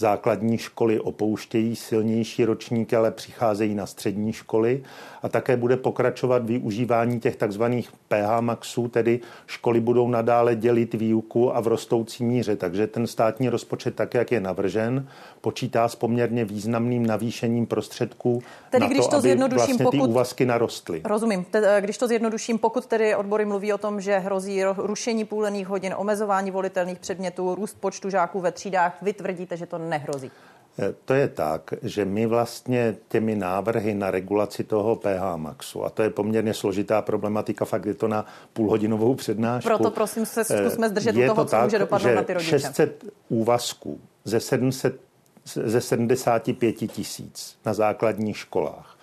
základní 0.00 0.58
školy 0.58 1.00
opouštějí 1.00 1.76
silnější 1.76 2.44
ročníky, 2.44 2.96
ale 2.96 3.10
přicházejí 3.10 3.74
na 3.74 3.86
střední 3.86 4.32
školy 4.32 4.82
a 5.22 5.28
také 5.28 5.56
bude 5.56 5.76
pokračovat 5.76 6.44
využívání 6.44 7.20
těch 7.20 7.36
takzvaných 7.36 7.92
PH 8.08 8.40
maxů, 8.40 8.88
tedy 8.88 9.20
školy 9.46 9.80
budou 9.80 10.08
nadále 10.08 10.56
dělit 10.56 10.94
výuku 10.94 11.56
a 11.56 11.60
v 11.60 11.66
rostoucí 11.66 12.24
míře. 12.24 12.56
Takže 12.56 12.86
ten 12.86 13.06
státní 13.06 13.48
rozpočet, 13.48 13.94
tak 13.94 14.14
jak 14.14 14.32
je 14.32 14.40
navržen, 14.40 15.08
počítá 15.40 15.88
s 15.88 15.94
poměrně 15.96 16.44
významným 16.44 17.06
navýšením 17.06 17.66
prostředků 17.66 18.42
tedy, 18.70 18.80
na 18.80 18.88
když 18.88 19.04
to, 19.04 19.10
to 19.10 19.16
aby 19.16 19.36
vlastně 19.36 19.84
pokud, 19.84 19.90
ty 19.90 19.98
úvazky 19.98 20.46
narostly. 20.46 21.00
Rozumím. 21.04 21.44
Te, 21.44 21.76
když 21.80 21.98
to 21.98 22.08
zjednoduším, 22.08 22.58
pokud 22.58 22.86
tedy 22.86 23.14
odbory 23.14 23.44
mluví 23.44 23.72
o 23.72 23.78
tom, 23.78 24.00
že 24.00 24.18
hrozí 24.18 24.64
rušení 24.64 25.24
půlených 25.24 25.68
hodin, 25.68 25.94
omezování 25.96 26.50
volitelných 26.50 26.98
předmětů, 26.98 27.54
růst 27.54 27.76
počtu 27.80 28.10
žáků 28.10 28.40
ve 28.40 28.52
třídách, 28.52 29.02
vy 29.02 29.12
tvrdíte, 29.12 29.56
že 29.56 29.66
to 29.66 29.78
nehrozí. 29.90 30.30
Eh, 30.78 30.94
to 31.04 31.14
je 31.14 31.28
tak, 31.28 31.74
že 31.82 32.04
my 32.04 32.26
vlastně 32.26 32.96
těmi 33.08 33.36
návrhy 33.36 33.94
na 33.94 34.10
regulaci 34.10 34.64
toho 34.64 34.96
PH 34.96 35.36
Maxu, 35.36 35.84
a 35.84 35.90
to 35.90 36.02
je 36.02 36.10
poměrně 36.10 36.54
složitá 36.54 37.02
problematika, 37.02 37.64
fakt 37.64 37.86
je 37.86 37.94
to 37.94 38.08
na 38.08 38.26
půlhodinovou 38.52 39.14
přednášku. 39.14 39.68
Proto 39.68 39.90
prosím 39.90 40.26
se 40.26 40.44
zkusme 40.44 40.88
zdržet 40.88 41.16
u 41.16 41.20
toho, 41.20 41.34
to 41.34 41.44
co 41.44 41.50
tak, 41.50 41.64
může 41.64 41.78
dopadnout 41.78 42.14
na 42.14 42.22
ty 42.22 42.34
rodiče. 42.34 42.58
600 42.58 43.04
úvazků 43.28 44.00
ze, 44.24 44.40
700, 44.40 45.00
ze 45.44 45.80
75 45.80 46.72
tisíc 46.72 47.56
na 47.64 47.74
základních 47.74 48.38
školách 48.38 48.98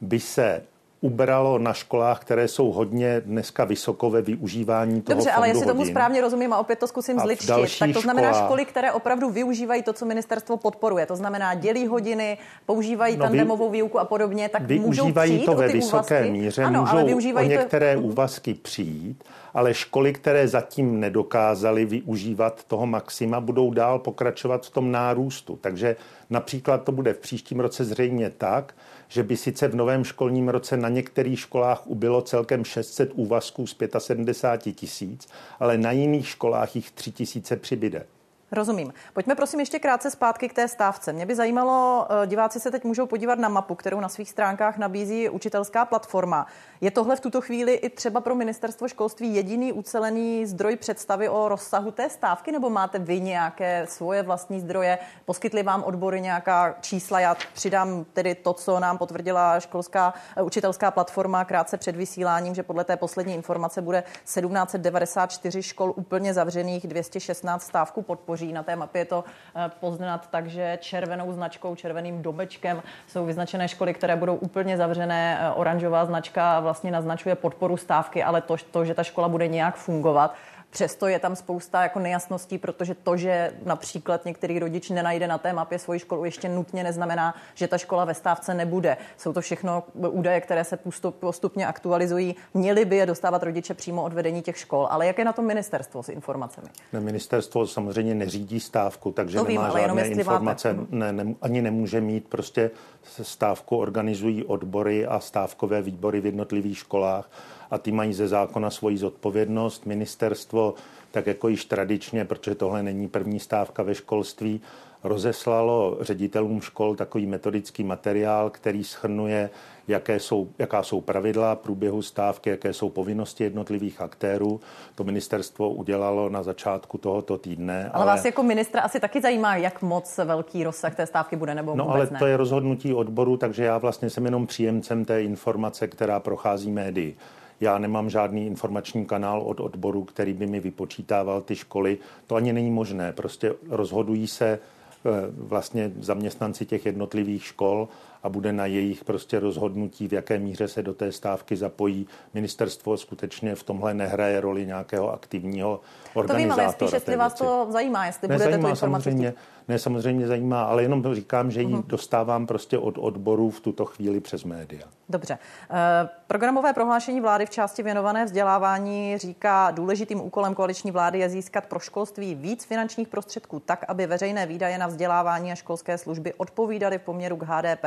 by 0.00 0.20
se 0.20 0.62
ubralo 1.00 1.58
na 1.58 1.72
školách, 1.72 2.20
které 2.20 2.48
jsou 2.48 2.72
hodně 2.72 3.20
dneska 3.20 3.64
vysoko 3.64 4.10
ve 4.10 4.22
využívání 4.22 5.02
toho 5.02 5.14
Dobře, 5.14 5.30
ale 5.30 5.48
jestli 5.48 5.64
hodin. 5.64 5.76
tomu 5.76 5.90
správně 5.90 6.20
rozumím 6.20 6.52
a 6.52 6.58
opět 6.58 6.78
to 6.78 6.86
zkusím 6.86 7.18
zličtit, 7.18 7.78
tak 7.78 7.92
to 7.92 8.00
znamená 8.00 8.28
školách... 8.28 8.46
školy, 8.46 8.64
které 8.64 8.92
opravdu 8.92 9.30
využívají 9.30 9.82
to, 9.82 9.92
co 9.92 10.06
ministerstvo 10.06 10.56
podporuje. 10.56 11.06
To 11.06 11.16
znamená 11.16 11.54
dělí 11.54 11.86
hodiny, 11.86 12.38
používají 12.66 13.16
no, 13.16 13.24
tandemovou 13.24 13.70
výuku 13.70 13.98
a 13.98 14.04
podobně, 14.04 14.48
tak 14.48 14.62
využívají 14.62 15.32
můžou 15.32 15.44
to 15.44 15.54
ve 15.54 15.68
vysoké 15.68 16.20
úvazky. 16.20 16.30
míře, 16.30 16.64
ano, 16.64 16.80
můžou 16.80 16.92
ale 16.92 17.04
využívají 17.04 17.48
o 17.48 17.50
některé 17.50 17.94
to... 17.94 18.00
úvazky 18.00 18.54
přijít, 18.54 19.24
ale 19.54 19.74
školy, 19.74 20.12
které 20.12 20.48
zatím 20.48 21.00
nedokázaly 21.00 21.84
využívat 21.84 22.64
toho 22.64 22.86
maxima, 22.86 23.40
budou 23.40 23.70
dál 23.70 23.98
pokračovat 23.98 24.66
v 24.66 24.70
tom 24.70 24.92
nárůstu. 24.92 25.58
Takže 25.60 25.96
například 26.30 26.84
to 26.84 26.92
bude 26.92 27.12
v 27.12 27.18
příštím 27.18 27.60
roce 27.60 27.84
zřejmě 27.84 28.30
tak, 28.30 28.74
že 29.08 29.22
by 29.22 29.36
sice 29.36 29.68
v 29.68 29.74
novém 29.74 30.04
školním 30.04 30.48
roce 30.48 30.76
na 30.76 30.88
některých 30.88 31.40
školách 31.40 31.86
ubylo 31.86 32.22
celkem 32.22 32.64
600 32.64 33.10
úvazků 33.14 33.66
z 33.66 33.76
75 33.98 34.72
tisíc, 34.72 35.28
ale 35.60 35.78
na 35.78 35.92
jiných 35.92 36.28
školách 36.28 36.76
jich 36.76 36.90
3 36.90 37.12
tisíce 37.12 37.56
přibyde. 37.56 38.06
Rozumím. 38.52 38.92
Pojďme 39.12 39.34
prosím 39.34 39.60
ještě 39.60 39.78
krátce 39.78 40.10
zpátky 40.10 40.48
k 40.48 40.52
té 40.52 40.68
stávce. 40.68 41.12
Mě 41.12 41.26
by 41.26 41.34
zajímalo, 41.34 42.06
eh, 42.10 42.26
diváci 42.26 42.60
se 42.60 42.70
teď 42.70 42.84
můžou 42.84 43.06
podívat 43.06 43.38
na 43.38 43.48
mapu, 43.48 43.74
kterou 43.74 44.00
na 44.00 44.08
svých 44.08 44.30
stránkách 44.30 44.78
nabízí 44.78 45.28
učitelská 45.28 45.84
platforma. 45.84 46.46
Je 46.80 46.90
tohle 46.90 47.16
v 47.16 47.20
tuto 47.20 47.40
chvíli 47.40 47.74
i 47.74 47.90
třeba 47.90 48.20
pro 48.20 48.34
ministerstvo 48.34 48.88
školství 48.88 49.34
jediný 49.34 49.72
ucelený 49.72 50.46
zdroj 50.46 50.76
představy 50.76 51.28
o 51.28 51.48
rozsahu 51.48 51.90
té 51.90 52.10
stávky, 52.10 52.52
nebo 52.52 52.70
máte 52.70 52.98
vy 52.98 53.20
nějaké 53.20 53.86
svoje 53.88 54.22
vlastní 54.22 54.60
zdroje? 54.60 54.98
Poskytli 55.24 55.62
vám 55.62 55.82
odbory 55.82 56.20
nějaká 56.20 56.76
čísla? 56.80 57.20
Já 57.20 57.36
přidám 57.54 58.04
tedy 58.12 58.34
to, 58.34 58.52
co 58.52 58.80
nám 58.80 58.98
potvrdila 58.98 59.60
školská 59.60 60.14
eh, 60.36 60.42
učitelská 60.42 60.90
platforma 60.90 61.44
krátce 61.44 61.76
před 61.76 61.96
vysíláním, 61.96 62.54
že 62.54 62.62
podle 62.62 62.84
té 62.84 62.96
poslední 62.96 63.34
informace 63.34 63.82
bude 63.82 64.02
1794 64.24 65.62
škol 65.62 65.92
úplně 65.96 66.34
zavřených, 66.34 66.86
216 66.86 67.62
stávku 67.62 68.02
podpoří 68.02 68.37
tvoří. 68.38 68.52
Na 68.52 68.62
té 68.62 68.76
mapě 68.76 69.00
je 69.00 69.04
to 69.04 69.24
eh, 69.56 69.70
poznat 69.80 70.30
takže 70.30 70.78
červenou 70.80 71.32
značkou, 71.32 71.74
červeným 71.74 72.22
domečkem 72.22 72.82
jsou 73.06 73.26
vyznačené 73.26 73.68
školy, 73.68 73.94
které 73.94 74.16
budou 74.16 74.34
úplně 74.34 74.76
zavřené. 74.76 75.38
Eh, 75.40 75.50
oranžová 75.50 76.04
značka 76.04 76.60
vlastně 76.60 76.90
naznačuje 76.90 77.34
podporu 77.34 77.76
stávky, 77.76 78.22
ale 78.22 78.40
to, 78.40 78.56
to 78.70 78.84
že 78.84 78.94
ta 78.94 79.02
škola 79.02 79.28
bude 79.28 79.48
nějak 79.48 79.76
fungovat, 79.76 80.34
Přesto 80.70 81.06
je 81.06 81.18
tam 81.18 81.36
spousta 81.36 81.82
jako 81.82 81.98
nejasností, 81.98 82.58
protože 82.58 82.94
to, 82.94 83.16
že 83.16 83.52
například 83.64 84.24
některý 84.24 84.58
rodič 84.58 84.90
nenajde 84.90 85.26
na 85.26 85.38
té 85.38 85.52
mapě 85.52 85.78
svoji 85.78 85.98
školu, 85.98 86.24
ještě 86.24 86.48
nutně 86.48 86.84
neznamená, 86.84 87.34
že 87.54 87.68
ta 87.68 87.78
škola 87.78 88.04
ve 88.04 88.14
stávce 88.14 88.54
nebude. 88.54 88.96
Jsou 89.16 89.32
to 89.32 89.40
všechno 89.40 89.84
údaje, 89.94 90.40
které 90.40 90.64
se 90.64 90.78
postupně 91.10 91.66
aktualizují. 91.66 92.36
Měli 92.54 92.84
by 92.84 92.96
je 92.96 93.06
dostávat 93.06 93.42
rodiče 93.42 93.74
přímo 93.74 94.02
od 94.02 94.12
vedení 94.12 94.42
těch 94.42 94.58
škol. 94.58 94.88
Ale 94.90 95.06
jak 95.06 95.18
je 95.18 95.24
na 95.24 95.32
tom 95.32 95.46
ministerstvo 95.46 96.02
s 96.02 96.08
informacemi? 96.08 96.68
Ne, 96.92 97.00
ministerstvo 97.00 97.66
samozřejmě 97.66 98.14
neřídí 98.14 98.60
stávku, 98.60 99.12
takže 99.12 99.38
to 99.38 99.44
nemá 99.44 99.68
vím, 99.74 99.86
žádné 99.86 100.06
informace, 100.08 100.76
ne, 100.90 101.12
ne, 101.12 101.34
ani 101.42 101.62
nemůže 101.62 102.00
mít. 102.00 102.28
Prostě 102.28 102.70
stávku 103.02 103.76
organizují 103.76 104.44
odbory 104.44 105.06
a 105.06 105.20
stávkové 105.20 105.82
výbory 105.82 106.20
v 106.20 106.26
jednotlivých 106.26 106.78
školách 106.78 107.30
a 107.70 107.78
ty 107.78 107.92
mají 107.92 108.14
ze 108.14 108.28
zákona 108.28 108.70
svoji 108.70 108.98
zodpovědnost. 108.98 109.86
Ministerstvo, 109.86 110.74
tak 111.10 111.26
jako 111.26 111.48
již 111.48 111.64
tradičně, 111.64 112.24
protože 112.24 112.54
tohle 112.54 112.82
není 112.82 113.08
první 113.08 113.40
stávka 113.40 113.82
ve 113.82 113.94
školství, 113.94 114.60
rozeslalo 115.04 115.98
ředitelům 116.00 116.60
škol 116.60 116.96
takový 116.96 117.26
metodický 117.26 117.84
materiál, 117.84 118.50
který 118.50 118.84
schrnuje, 118.84 119.50
jaké 119.88 120.20
jsou, 120.20 120.48
jaká 120.58 120.82
jsou 120.82 121.00
pravidla 121.00 121.56
průběhu 121.56 122.02
stávky, 122.02 122.50
jaké 122.50 122.72
jsou 122.72 122.88
povinnosti 122.88 123.44
jednotlivých 123.44 124.00
aktérů. 124.00 124.60
To 124.94 125.04
ministerstvo 125.04 125.70
udělalo 125.70 126.28
na 126.28 126.42
začátku 126.42 126.98
tohoto 126.98 127.38
týdne. 127.38 127.90
Ale, 127.92 128.04
ale 128.04 128.06
vás 128.06 128.24
jako 128.24 128.42
ministra 128.42 128.80
asi 128.80 129.00
taky 129.00 129.20
zajímá, 129.20 129.56
jak 129.56 129.82
moc 129.82 130.18
velký 130.24 130.64
rozsah 130.64 130.94
té 130.94 131.06
stávky 131.06 131.36
bude 131.36 131.54
nebo 131.54 131.76
No 131.76 131.90
ale 131.90 132.08
ne. 132.10 132.18
to 132.18 132.26
je 132.26 132.36
rozhodnutí 132.36 132.94
odboru, 132.94 133.36
takže 133.36 133.64
já 133.64 133.78
vlastně 133.78 134.10
jsem 134.10 134.24
jenom 134.24 134.46
příjemcem 134.46 135.04
té 135.04 135.22
informace, 135.22 135.88
která 135.88 136.20
prochází 136.20 136.70
médii. 136.70 137.16
Já 137.60 137.78
nemám 137.78 138.10
žádný 138.10 138.46
informační 138.46 139.06
kanál 139.06 139.42
od 139.42 139.60
odboru, 139.60 140.04
který 140.04 140.32
by 140.32 140.46
mi 140.46 140.60
vypočítával 140.60 141.40
ty 141.40 141.56
školy. 141.56 141.98
To 142.26 142.34
ani 142.34 142.52
není 142.52 142.70
možné. 142.70 143.12
Prostě 143.12 143.54
rozhodují 143.68 144.26
se 144.26 144.48
eh, 144.48 145.10
vlastně 145.36 145.92
zaměstnanci 146.00 146.66
těch 146.66 146.86
jednotlivých 146.86 147.44
škol 147.44 147.88
a 148.22 148.28
bude 148.28 148.52
na 148.52 148.66
jejich 148.66 149.04
prostě 149.04 149.40
rozhodnutí, 149.40 150.08
v 150.08 150.12
jaké 150.12 150.38
míře 150.38 150.68
se 150.68 150.82
do 150.82 150.94
té 150.94 151.12
stávky 151.12 151.56
zapojí. 151.56 152.06
Ministerstvo 152.34 152.96
skutečně 152.96 153.54
v 153.54 153.62
tomhle 153.62 153.94
nehraje 153.94 154.40
roli 154.40 154.66
nějakého 154.66 155.12
aktivního 155.12 155.80
organizátora. 156.14 156.54
To 156.54 156.60
vím, 156.60 156.64
ale 156.64 156.72
spíš, 156.72 156.92
jestli 156.92 157.16
vás 157.16 157.34
to 157.34 157.66
zajímá, 157.70 158.06
jestli 158.06 158.28
Nezajímá, 158.28 158.56
budete 158.56 158.62
tu 158.62 158.70
informaci 158.70 159.04
samozřejmě, 159.04 159.34
ne, 159.68 159.78
samozřejmě 159.78 160.26
zajímá, 160.26 160.62
ale 160.62 160.82
jenom 160.82 161.14
říkám, 161.14 161.50
že 161.50 161.62
ji 161.62 161.66
uh-huh. 161.66 161.86
dostávám 161.86 162.46
prostě 162.46 162.78
od 162.78 162.98
odborů 162.98 163.50
v 163.50 163.60
tuto 163.60 163.84
chvíli 163.84 164.20
přes 164.20 164.44
média. 164.44 164.86
Dobře. 165.08 165.38
E, 165.70 166.08
programové 166.26 166.72
prohlášení 166.72 167.20
vlády 167.20 167.46
v 167.46 167.50
části 167.50 167.82
věnované 167.82 168.24
vzdělávání 168.24 169.18
říká, 169.18 169.70
důležitým 169.70 170.20
úkolem 170.20 170.54
koaliční 170.54 170.90
vlády 170.90 171.18
je 171.18 171.28
získat 171.28 171.66
pro 171.66 171.78
školství 171.78 172.34
víc 172.34 172.64
finančních 172.64 173.08
prostředků 173.08 173.60
tak, 173.60 173.84
aby 173.88 174.06
veřejné 174.06 174.46
výdaje 174.46 174.78
na 174.78 174.86
vzdělávání 174.86 175.52
a 175.52 175.54
školské 175.54 175.98
služby 175.98 176.34
odpovídaly 176.36 176.98
v 176.98 177.02
poměru 177.02 177.36
k 177.36 177.42
HDP, 177.42 177.84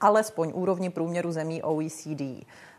alespoň 0.00 0.52
úrovni 0.54 0.90
průměru 0.90 1.32
zemí 1.32 1.62
OECD. 1.62 2.22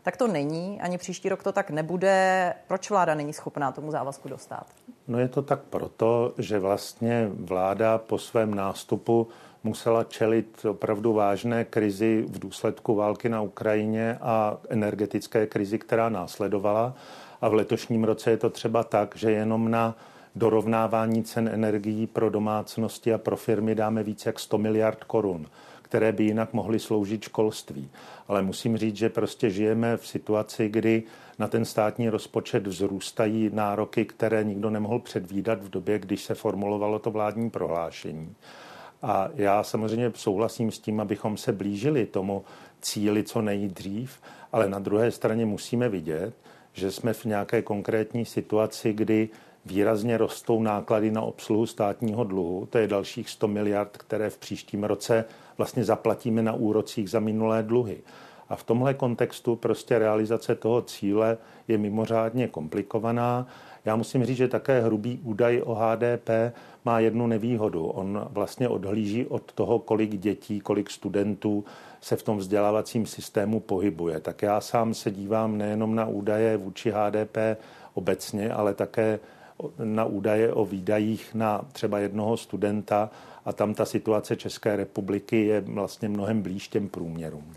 Tak 0.02 0.16
to 0.16 0.28
není, 0.28 0.80
ani 0.80 0.98
příští 0.98 1.28
rok 1.28 1.42
to 1.42 1.52
tak 1.52 1.70
nebude. 1.70 2.54
Proč 2.68 2.90
vláda 2.90 3.14
není 3.14 3.32
schopná 3.32 3.72
tomu 3.72 3.90
závazku 3.90 4.28
dostat? 4.28 4.66
No 5.08 5.18
je 5.18 5.28
to 5.28 5.42
tak 5.42 5.60
proto, 5.60 6.34
že 6.38 6.58
vlastně 6.58 7.30
vláda 7.34 7.98
po 7.98 8.18
svém 8.18 8.54
nástupu 8.54 9.28
musela 9.64 10.04
čelit 10.04 10.64
opravdu 10.64 11.12
vážné 11.12 11.64
krizi 11.64 12.24
v 12.28 12.38
důsledku 12.38 12.94
války 12.94 13.28
na 13.28 13.40
Ukrajině 13.40 14.18
a 14.20 14.56
energetické 14.68 15.46
krizi, 15.46 15.78
která 15.78 16.08
následovala. 16.08 16.94
A 17.40 17.48
v 17.48 17.54
letošním 17.54 18.04
roce 18.04 18.30
je 18.30 18.36
to 18.36 18.50
třeba 18.50 18.84
tak, 18.84 19.16
že 19.16 19.30
jenom 19.30 19.70
na 19.70 19.96
dorovnávání 20.34 21.24
cen 21.24 21.48
energií 21.48 22.06
pro 22.06 22.30
domácnosti 22.30 23.14
a 23.14 23.18
pro 23.18 23.36
firmy 23.36 23.74
dáme 23.74 24.02
více 24.02 24.28
jak 24.28 24.40
100 24.40 24.58
miliard 24.58 25.04
korun 25.04 25.46
které 25.84 26.12
by 26.12 26.24
jinak 26.24 26.52
mohly 26.52 26.78
sloužit 26.78 27.24
školství. 27.24 27.88
Ale 28.28 28.42
musím 28.42 28.76
říct, 28.76 28.96
že 28.96 29.08
prostě 29.08 29.50
žijeme 29.50 29.96
v 29.96 30.06
situaci, 30.06 30.68
kdy 30.68 31.02
na 31.38 31.48
ten 31.48 31.64
státní 31.64 32.08
rozpočet 32.08 32.66
vzrůstají 32.66 33.50
nároky, 33.52 34.04
které 34.04 34.44
nikdo 34.44 34.70
nemohl 34.70 34.98
předvídat 34.98 35.62
v 35.62 35.70
době, 35.70 35.98
když 35.98 36.24
se 36.24 36.34
formulovalo 36.34 36.98
to 36.98 37.10
vládní 37.10 37.50
prohlášení. 37.50 38.34
A 39.02 39.28
já 39.34 39.62
samozřejmě 39.62 40.12
souhlasím 40.14 40.70
s 40.70 40.78
tím, 40.78 41.00
abychom 41.00 41.36
se 41.36 41.52
blížili 41.52 42.06
tomu 42.06 42.44
cíli 42.80 43.22
co 43.22 43.42
nejdřív, 43.42 44.20
ale 44.52 44.68
na 44.68 44.78
druhé 44.78 45.10
straně 45.10 45.46
musíme 45.46 45.88
vidět, 45.88 46.34
že 46.72 46.90
jsme 46.90 47.12
v 47.12 47.24
nějaké 47.24 47.62
konkrétní 47.62 48.24
situaci, 48.24 48.92
kdy 48.92 49.28
výrazně 49.66 50.18
rostou 50.18 50.62
náklady 50.62 51.10
na 51.10 51.22
obsluhu 51.22 51.66
státního 51.66 52.24
dluhu. 52.24 52.66
To 52.70 52.78
je 52.78 52.88
dalších 52.88 53.30
100 53.30 53.48
miliard, 53.48 53.96
které 53.96 54.30
v 54.30 54.38
příštím 54.38 54.84
roce 54.84 55.24
vlastně 55.58 55.84
zaplatíme 55.84 56.42
na 56.42 56.52
úrocích 56.52 57.10
za 57.10 57.20
minulé 57.20 57.62
dluhy. 57.62 57.98
A 58.48 58.56
v 58.56 58.64
tomhle 58.64 58.94
kontextu 58.94 59.56
prostě 59.56 59.98
realizace 59.98 60.54
toho 60.54 60.82
cíle 60.82 61.38
je 61.68 61.78
mimořádně 61.78 62.48
komplikovaná. 62.48 63.46
Já 63.84 63.96
musím 63.96 64.24
říct, 64.24 64.36
že 64.36 64.48
také 64.48 64.80
hrubý 64.80 65.20
údaj 65.22 65.62
o 65.64 65.74
HDP 65.74 66.28
má 66.84 67.00
jednu 67.00 67.26
nevýhodu. 67.26 67.86
On 67.86 68.26
vlastně 68.30 68.68
odhlíží 68.68 69.26
od 69.26 69.52
toho, 69.52 69.78
kolik 69.78 70.16
dětí, 70.16 70.60
kolik 70.60 70.90
studentů 70.90 71.64
se 72.00 72.16
v 72.16 72.22
tom 72.22 72.38
vzdělávacím 72.38 73.06
systému 73.06 73.60
pohybuje. 73.60 74.20
Tak 74.20 74.42
já 74.42 74.60
sám 74.60 74.94
se 74.94 75.10
dívám 75.10 75.58
nejenom 75.58 75.94
na 75.94 76.06
údaje 76.06 76.56
vůči 76.56 76.90
HDP 76.90 77.36
obecně, 77.94 78.52
ale 78.52 78.74
také 78.74 79.20
na 79.78 80.04
údaje 80.04 80.52
o 80.52 80.64
výdajích 80.64 81.34
na 81.34 81.64
třeba 81.72 81.98
jednoho 81.98 82.36
studenta 82.36 83.10
a 83.44 83.52
tam 83.52 83.74
ta 83.74 83.84
situace 83.84 84.36
České 84.36 84.76
republiky 84.76 85.46
je 85.46 85.60
vlastně 85.60 86.08
mnohem 86.08 86.42
blíž 86.42 86.68
těm 86.68 86.88
průměrům. 86.88 87.54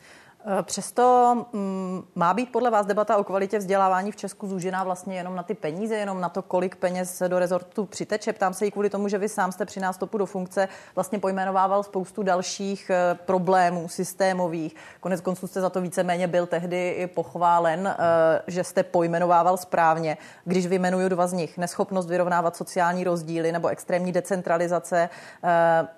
Eh, 0.49 0.63
přesto 0.63 1.35
mm, 1.53 2.03
má 2.15 2.33
být 2.33 2.51
podle 2.51 2.69
vás 2.69 2.85
debata 2.85 3.17
o 3.17 3.23
kvalitě 3.23 3.59
vzdělávání 3.59 4.11
v 4.11 4.15
Česku 4.15 4.47
zúžená 4.47 4.83
vlastně 4.83 5.17
jenom 5.17 5.35
na 5.35 5.43
ty 5.43 5.53
peníze, 5.53 5.95
jenom 5.95 6.21
na 6.21 6.29
to, 6.29 6.41
kolik 6.41 6.75
peněz 6.75 7.23
do 7.27 7.39
rezortu 7.39 7.85
přiteče. 7.85 8.33
Ptám 8.33 8.53
se 8.53 8.65
i 8.65 8.71
kvůli 8.71 8.89
tomu, 8.89 9.07
že 9.07 9.17
vy 9.17 9.29
sám 9.29 9.51
jste 9.51 9.65
při 9.65 9.79
nástupu 9.79 10.17
do 10.17 10.25
funkce 10.25 10.67
vlastně 10.95 11.19
pojmenovával 11.19 11.83
spoustu 11.83 12.23
dalších 12.23 12.89
eh, 12.89 13.15
problémů 13.25 13.87
systémových. 13.87 14.75
Konec 14.99 15.21
konců 15.21 15.47
jste 15.47 15.61
za 15.61 15.69
to 15.69 15.81
víceméně 15.81 16.27
byl 16.27 16.45
tehdy 16.45 16.89
i 16.89 17.07
pochválen, 17.07 17.87
eh, 17.87 18.41
že 18.47 18.63
jste 18.63 18.83
pojmenovával 18.83 19.57
správně. 19.57 20.17
Když 20.45 20.67
vyjmenuju 20.67 21.09
dva 21.09 21.27
z 21.27 21.33
nich, 21.33 21.57
neschopnost 21.57 22.09
vyrovnávat 22.09 22.55
sociální 22.55 23.03
rozdíly 23.03 23.51
nebo 23.51 23.67
extrémní 23.67 24.11
decentralizace, 24.11 25.09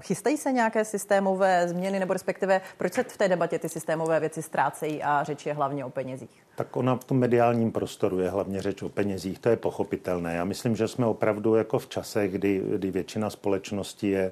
chystají 0.01 0.37
se 0.37 0.51
nějaké 0.51 0.85
systémové 0.85 1.67
změny 1.67 1.99
nebo 1.99 2.13
respektive 2.13 2.61
proč 2.77 2.93
se 2.93 3.03
v 3.03 3.17
té 3.17 3.27
debatě 3.27 3.59
ty 3.59 3.69
systémové 3.69 4.19
věci 4.19 4.38
věci 4.39 4.47
ztrácejí 4.47 5.03
a 5.03 5.23
řeč 5.23 5.45
je 5.45 5.53
hlavně 5.53 5.85
o 5.85 5.89
penězích. 5.89 6.29
Tak 6.55 6.77
ona 6.77 6.95
v 6.95 7.03
tom 7.03 7.17
mediálním 7.17 7.71
prostoru 7.71 8.19
je 8.19 8.29
hlavně 8.29 8.61
řeč 8.61 8.81
o 8.81 8.89
penězích, 8.89 9.39
to 9.39 9.49
je 9.49 9.57
pochopitelné. 9.57 10.35
Já 10.35 10.45
myslím, 10.45 10.75
že 10.75 10.87
jsme 10.87 11.05
opravdu 11.05 11.55
jako 11.55 11.79
v 11.79 11.87
čase, 11.87 12.27
kdy, 12.27 12.61
kdy 12.77 12.91
většina 12.91 13.29
společnosti 13.29 14.09
je 14.09 14.31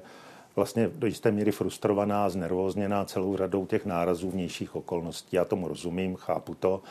vlastně 0.56 0.90
do 0.94 1.06
jisté 1.06 1.30
míry 1.30 1.52
frustrovaná, 1.52 2.28
znervózněná 2.30 3.04
celou 3.04 3.36
řadou 3.36 3.66
těch 3.66 3.86
nárazů 3.86 4.30
vnějších 4.30 4.76
okolností. 4.76 5.36
Já 5.36 5.44
tomu 5.44 5.68
rozumím, 5.68 6.16
chápu 6.16 6.54
to. 6.54 6.82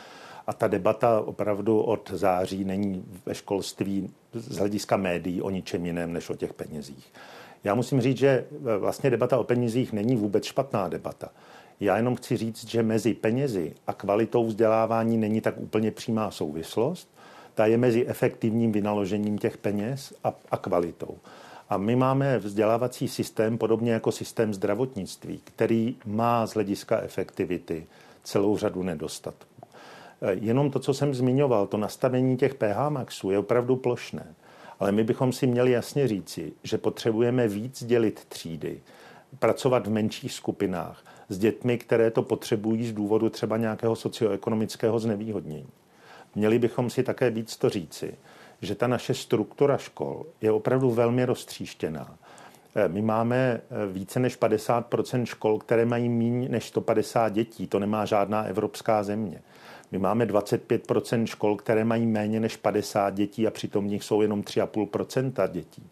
A 0.46 0.52
ta 0.52 0.68
debata 0.68 1.20
opravdu 1.20 1.80
od 1.80 2.10
září 2.10 2.64
není 2.64 3.04
ve 3.26 3.34
školství 3.34 4.10
z 4.32 4.58
hlediska 4.58 4.96
médií 4.96 5.42
o 5.42 5.50
ničem 5.50 5.86
jiném 5.86 6.12
než 6.12 6.30
o 6.30 6.34
těch 6.34 6.54
penězích. 6.54 7.12
Já 7.64 7.74
musím 7.74 8.00
říct, 8.00 8.18
že 8.18 8.44
vlastně 8.78 9.10
debata 9.10 9.38
o 9.38 9.44
penězích 9.44 9.92
není 9.92 10.16
vůbec 10.16 10.44
špatná 10.44 10.88
debata. 10.88 11.28
Já 11.80 11.96
jenom 11.96 12.16
chci 12.16 12.36
říct, 12.36 12.68
že 12.68 12.82
mezi 12.82 13.14
penězi 13.14 13.74
a 13.86 13.92
kvalitou 13.92 14.46
vzdělávání 14.46 15.18
není 15.18 15.40
tak 15.40 15.54
úplně 15.58 15.90
přímá 15.90 16.30
souvislost. 16.30 17.08
Ta 17.54 17.66
je 17.66 17.78
mezi 17.78 18.06
efektivním 18.06 18.72
vynaložením 18.72 19.38
těch 19.38 19.56
peněz 19.56 20.14
a, 20.24 20.34
a 20.50 20.56
kvalitou. 20.56 21.18
A 21.68 21.76
my 21.76 21.96
máme 21.96 22.38
vzdělávací 22.38 23.08
systém, 23.08 23.58
podobně 23.58 23.92
jako 23.92 24.12
systém 24.12 24.54
zdravotnictví, 24.54 25.40
který 25.44 25.96
má 26.06 26.46
z 26.46 26.54
hlediska 26.54 27.00
efektivity 27.00 27.86
celou 28.24 28.56
řadu 28.56 28.82
nedostatků. 28.82 29.66
Eh, 30.22 30.32
jenom 30.40 30.70
to, 30.70 30.78
co 30.78 30.94
jsem 30.94 31.14
zmiňoval, 31.14 31.66
to 31.66 31.76
nastavení 31.76 32.36
těch 32.36 32.54
PH 32.54 32.88
maxů 32.88 33.30
je 33.30 33.38
opravdu 33.38 33.76
plošné. 33.76 34.34
Ale 34.80 34.92
my 34.92 35.04
bychom 35.04 35.32
si 35.32 35.46
měli 35.46 35.70
jasně 35.70 36.08
říci, 36.08 36.52
že 36.62 36.78
potřebujeme 36.78 37.48
víc 37.48 37.84
dělit 37.84 38.24
třídy, 38.28 38.80
pracovat 39.38 39.86
v 39.86 39.90
menších 39.90 40.32
skupinách 40.32 41.04
s 41.28 41.38
dětmi, 41.38 41.78
které 41.78 42.10
to 42.10 42.22
potřebují 42.22 42.86
z 42.86 42.92
důvodu 42.92 43.30
třeba 43.30 43.56
nějakého 43.56 43.96
socioekonomického 43.96 44.98
znevýhodnění. 44.98 45.68
Měli 46.34 46.58
bychom 46.58 46.90
si 46.90 47.02
také 47.02 47.30
víc 47.30 47.56
to 47.56 47.68
říci, 47.68 48.14
že 48.62 48.74
ta 48.74 48.86
naše 48.86 49.14
struktura 49.14 49.78
škol 49.78 50.26
je 50.40 50.52
opravdu 50.52 50.90
velmi 50.90 51.24
roztříštěná. 51.24 52.18
Eh, 52.74 52.88
my 52.88 53.02
máme 53.02 53.36
eh, 53.36 53.86
více 53.92 54.20
než 54.20 54.40
50% 54.40 55.24
škol, 55.24 55.58
které 55.58 55.84
mají 55.84 56.08
méně 56.08 56.48
než 56.48 56.66
150 56.66 57.32
dětí. 57.32 57.66
To 57.66 57.78
nemá 57.78 58.04
žádná 58.04 58.42
evropská 58.42 59.02
země. 59.02 59.42
My 59.92 59.98
máme 59.98 60.26
25 60.26 60.82
škol, 61.24 61.56
které 61.56 61.84
mají 61.84 62.06
méně 62.06 62.40
než 62.40 62.56
50 62.56 63.14
dětí 63.14 63.46
a 63.46 63.50
přitom 63.50 63.84
v 63.84 63.90
nich 63.90 64.04
jsou 64.04 64.22
jenom 64.22 64.42
3,5% 64.42 65.48
dětí. 65.48 65.82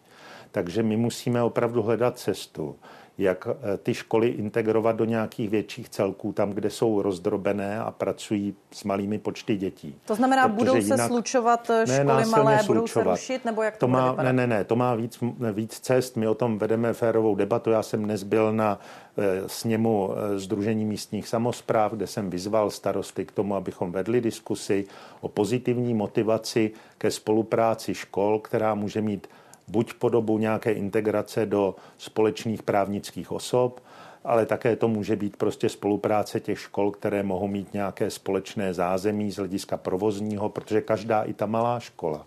Takže 0.51 0.83
my 0.83 0.97
musíme 0.97 1.43
opravdu 1.43 1.81
hledat 1.81 2.19
cestu, 2.19 2.75
jak 3.17 3.47
eh, 3.47 3.77
ty 3.77 3.93
školy 3.93 4.27
integrovat 4.27 4.95
do 4.95 5.05
nějakých 5.05 5.49
větších 5.49 5.89
celků, 5.89 6.33
tam, 6.33 6.49
kde 6.49 6.69
jsou 6.69 7.01
rozdrobené 7.01 7.79
a 7.79 7.91
pracují 7.91 8.55
s 8.71 8.83
malými 8.83 9.19
počty 9.19 9.57
dětí. 9.57 9.95
To 10.05 10.15
znamená, 10.15 10.49
Protože 10.49 10.71
budou 10.71 10.81
se 10.81 10.97
slučovat 10.97 11.69
eh, 11.69 11.85
školy 11.87 12.05
ne, 12.05 12.25
malé, 12.25 12.59
slučovat. 12.63 12.67
budou 12.67 12.87
se 12.87 13.03
rušit, 13.03 13.45
nebo 13.45 13.61
jak 13.63 13.73
to, 13.73 13.79
to 13.79 13.87
má, 13.87 14.15
Ne, 14.23 14.33
ne, 14.33 14.47
ne, 14.47 14.63
to 14.63 14.75
má 14.75 14.95
víc, 14.95 15.19
víc 15.53 15.79
cest. 15.79 16.17
My 16.17 16.27
o 16.27 16.35
tom 16.35 16.57
vedeme 16.57 16.93
férovou 16.93 17.35
debatu. 17.35 17.69
Já 17.69 17.83
jsem 17.83 18.03
dnes 18.03 18.23
byl 18.23 18.53
na 18.53 18.79
e, 19.17 19.49
sněmu 19.49 20.09
Združení 20.35 20.85
místních 20.85 21.27
samozpráv, 21.27 21.91
kde 21.91 22.07
jsem 22.07 22.29
vyzval 22.29 22.69
starosty 22.71 23.25
k 23.25 23.31
tomu, 23.31 23.55
abychom 23.55 23.91
vedli 23.91 24.21
diskusi 24.21 24.85
o 25.21 25.27
pozitivní 25.27 25.93
motivaci 25.93 26.71
ke 26.97 27.11
spolupráci 27.11 27.95
škol, 27.95 28.39
která 28.39 28.75
může 28.75 29.01
mít 29.01 29.27
buď 29.67 29.93
po 29.93 30.09
dobu 30.09 30.37
nějaké 30.37 30.71
integrace 30.71 31.45
do 31.45 31.75
společných 31.97 32.63
právnických 32.63 33.31
osob, 33.31 33.83
ale 34.23 34.45
také 34.45 34.75
to 34.75 34.87
může 34.87 35.15
být 35.15 35.37
prostě 35.37 35.69
spolupráce 35.69 36.39
těch 36.39 36.59
škol, 36.59 36.91
které 36.91 37.23
mohou 37.23 37.47
mít 37.47 37.73
nějaké 37.73 38.09
společné 38.09 38.73
zázemí 38.73 39.31
z 39.31 39.37
hlediska 39.37 39.77
provozního, 39.77 40.49
protože 40.49 40.81
každá 40.81 41.23
i 41.23 41.33
ta 41.33 41.45
malá 41.45 41.79
škola 41.79 42.25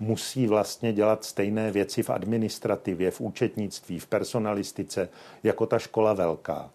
musí 0.00 0.46
vlastně 0.46 0.92
dělat 0.92 1.24
stejné 1.24 1.70
věci 1.70 2.02
v 2.02 2.10
administrativě, 2.10 3.10
v 3.10 3.20
účetnictví, 3.20 3.98
v 3.98 4.06
personalistice, 4.06 5.08
jako 5.42 5.66
ta 5.66 5.78
škola 5.78 6.12
velká. 6.12 6.70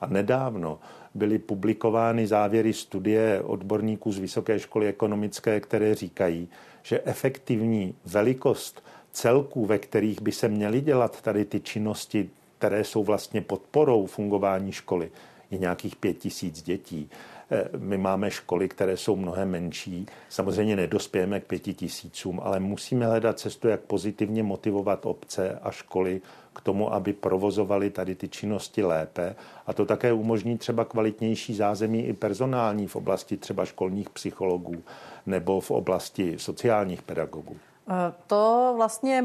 A 0.00 0.06
nedávno 0.06 0.78
byly 1.14 1.38
publikovány 1.38 2.26
závěry 2.26 2.72
studie 2.72 3.42
odborníků 3.42 4.12
z 4.12 4.18
Vysoké 4.18 4.58
školy 4.58 4.88
ekonomické, 4.88 5.60
které 5.60 5.94
říkají, 5.94 6.48
že 6.82 7.00
efektivní 7.04 7.94
velikost 8.04 8.82
celků, 9.12 9.66
ve 9.66 9.78
kterých 9.78 10.22
by 10.22 10.32
se 10.32 10.48
měly 10.48 10.80
dělat 10.80 11.20
tady 11.20 11.44
ty 11.44 11.60
činnosti, 11.60 12.30
které 12.58 12.84
jsou 12.84 13.04
vlastně 13.04 13.40
podporou 13.40 14.06
fungování 14.06 14.72
školy, 14.72 15.10
je 15.50 15.58
nějakých 15.58 15.96
pět 15.96 16.18
tisíc 16.18 16.62
dětí. 16.62 17.10
Eh, 17.50 17.68
my 17.78 17.98
máme 17.98 18.30
školy, 18.30 18.68
které 18.68 18.96
jsou 18.96 19.16
mnohem 19.16 19.50
menší. 19.50 20.06
Samozřejmě 20.28 20.76
nedospějeme 20.76 21.40
k 21.40 21.44
pěti 21.44 21.74
tisícům, 21.74 22.40
ale 22.42 22.60
musíme 22.60 23.06
hledat 23.06 23.38
cestu, 23.38 23.68
jak 23.68 23.80
pozitivně 23.80 24.42
motivovat 24.42 25.06
obce 25.06 25.58
a 25.62 25.70
školy 25.70 26.20
k 26.54 26.60
tomu, 26.60 26.92
aby 26.94 27.12
provozovali 27.12 27.90
tady 27.90 28.14
ty 28.14 28.28
činnosti 28.28 28.82
lépe. 28.82 29.36
A 29.66 29.72
to 29.72 29.86
také 29.86 30.12
umožní 30.12 30.58
třeba 30.58 30.84
kvalitnější 30.84 31.54
zázemí 31.54 32.06
i 32.06 32.12
personální 32.12 32.86
v 32.86 32.96
oblasti 32.96 33.36
třeba 33.36 33.64
školních 33.64 34.10
psychologů 34.10 34.82
nebo 35.26 35.60
v 35.60 35.70
oblasti 35.70 36.34
sociálních 36.38 37.02
pedagogů. 37.02 37.56
Eh, 37.88 38.12
to 38.26 38.72
vlastně 38.76 39.24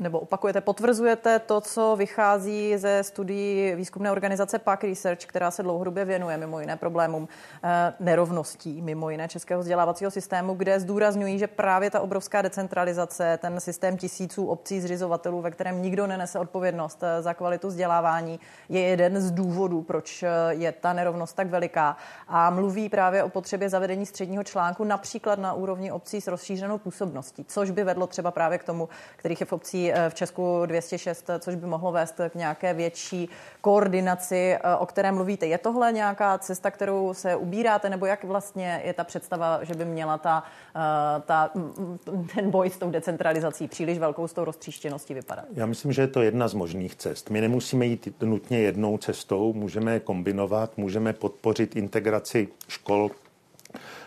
nebo 0.00 0.20
opakujete, 0.20 0.60
potvrzujete 0.60 1.38
to, 1.38 1.60
co 1.60 1.96
vychází 1.96 2.76
ze 2.76 3.02
studií 3.02 3.74
výzkumné 3.74 4.12
organizace 4.12 4.58
PAC 4.58 4.82
Research, 4.82 5.20
která 5.26 5.50
se 5.50 5.62
dlouhodobě 5.62 6.04
věnuje 6.04 6.36
mimo 6.36 6.60
jiné 6.60 6.76
problémům 6.76 7.28
eh, 7.64 7.92
nerovností, 8.00 8.82
mimo 8.82 9.10
jiné 9.10 9.28
českého 9.28 9.60
vzdělávacího 9.60 10.10
systému, 10.10 10.54
kde 10.54 10.80
zdůrazňují, 10.80 11.38
že 11.38 11.46
právě 11.46 11.90
ta 11.90 12.00
obrovská 12.00 12.42
decentralizace, 12.42 13.38
ten 13.42 13.60
systém 13.60 13.96
tisíců 13.96 14.46
obcí 14.46 14.80
zřizovatelů, 14.80 15.40
ve 15.40 15.50
kterém 15.50 15.82
nikdo 15.82 16.06
nenese 16.06 16.38
odpovědnost 16.38 17.02
eh, 17.02 17.22
za 17.22 17.34
kvalitu 17.34 17.68
vzdělávání, 17.68 18.40
je 18.68 18.80
jeden 18.80 19.20
z 19.20 19.30
důvodů, 19.30 19.82
proč 19.82 20.22
eh, 20.22 20.28
je 20.50 20.72
ta 20.72 20.92
nerovnost 20.92 21.36
tak 21.36 21.46
veliká. 21.46 21.96
A 22.28 22.50
mluví 22.50 22.88
právě 22.88 23.22
o 23.22 23.28
potřebě 23.28 23.68
zavedení 23.68 24.06
středního 24.06 24.44
článku 24.44 24.84
například 24.84 25.38
na 25.38 25.52
úrovni 25.52 25.92
obcí 25.92 26.20
s 26.20 26.26
rozšířenou 26.26 26.78
působností, 26.78 27.44
což 27.48 27.70
by 27.70 27.84
vedlo 27.84 28.06
třeba 28.06 28.30
právě 28.30 28.58
k 28.58 28.64
tomu, 28.64 28.88
kterých 29.16 29.40
je 29.40 29.46
v 29.46 29.52
obcí 29.52 29.81
Eh, 29.90 30.10
v 30.10 30.14
Česku 30.14 30.62
206, 30.66 31.30
což 31.38 31.54
by 31.54 31.66
mohlo 31.66 31.92
vést 31.92 32.20
k 32.30 32.34
nějaké 32.34 32.74
větší 32.74 33.28
koordinaci, 33.60 34.36
eh, 34.36 34.76
o 34.78 34.86
které 34.86 35.12
mluvíte. 35.12 35.46
Je 35.46 35.58
tohle 35.58 35.92
nějaká 35.92 36.38
cesta, 36.38 36.70
kterou 36.70 37.14
se 37.14 37.36
ubíráte, 37.36 37.90
nebo 37.90 38.06
jak 38.06 38.24
vlastně 38.24 38.82
je 38.84 38.92
ta 38.92 39.04
představa, 39.04 39.64
že 39.64 39.74
by 39.74 39.84
měla 39.84 40.18
ta, 40.18 40.44
eh, 40.76 41.20
ta, 41.20 41.50
ten 42.34 42.50
boj 42.50 42.70
s 42.70 42.78
tou 42.78 42.90
decentralizací 42.90 43.68
příliš 43.68 43.98
velkou 43.98 44.28
s 44.28 44.32
tou 44.32 44.44
roztříštěností 44.44 45.14
vypadat? 45.14 45.44
Já 45.54 45.66
myslím, 45.66 45.92
že 45.92 46.02
je 46.02 46.08
to 46.08 46.22
jedna 46.22 46.48
z 46.48 46.54
možných 46.54 46.96
cest. 46.96 47.30
My 47.30 47.40
nemusíme 47.40 47.86
jít 47.86 48.22
nutně 48.22 48.58
jednou 48.58 48.98
cestou, 48.98 49.52
můžeme 49.52 50.00
kombinovat, 50.00 50.78
můžeme 50.78 51.12
podpořit 51.12 51.76
integraci 51.76 52.48
škol 52.68 53.10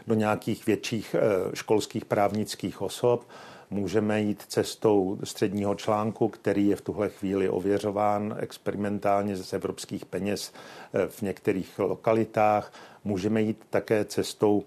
do 0.07 0.15
nějakých 0.15 0.65
větších 0.65 1.15
školských 1.53 2.05
právnických 2.05 2.81
osob 2.81 3.25
Můžeme 3.69 4.21
jít 4.21 4.43
cestou 4.47 5.17
středního 5.23 5.75
článku, 5.75 6.30
který 6.30 6.67
je 6.67 6.75
v 6.75 6.82
tuhle 6.82 7.10
chvíli 7.10 7.49
ověřován 7.49 8.36
experimentálně 8.39 9.36
z 9.36 9.54
evropských 9.54 10.06
peněz 10.06 10.54
eh, 10.93 11.08
v 11.08 11.21
některých 11.21 11.80
lokalitách. 11.80 12.73
Můžeme 13.04 13.41
jít 13.41 13.63
také 13.69 14.06
cestou 14.06 14.63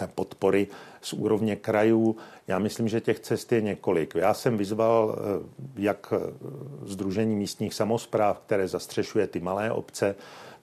eh, 0.00 0.08
podpory 0.14 0.66
z 1.00 1.12
úrovně 1.12 1.56
krajů. 1.56 2.16
Já 2.48 2.58
myslím, 2.58 2.88
že 2.88 3.00
těch 3.00 3.20
cest 3.20 3.52
je 3.52 3.60
několik. 3.60 4.14
Já 4.14 4.34
jsem 4.34 4.56
vyzval 4.56 5.18
eh, 5.18 5.46
jak 5.76 6.12
Združení 6.84 7.36
místních 7.36 7.74
samozpráv, 7.74 8.38
které 8.46 8.68
zastřešuje 8.68 9.26
ty 9.26 9.40
malé 9.40 9.72
obce, 9.72 10.14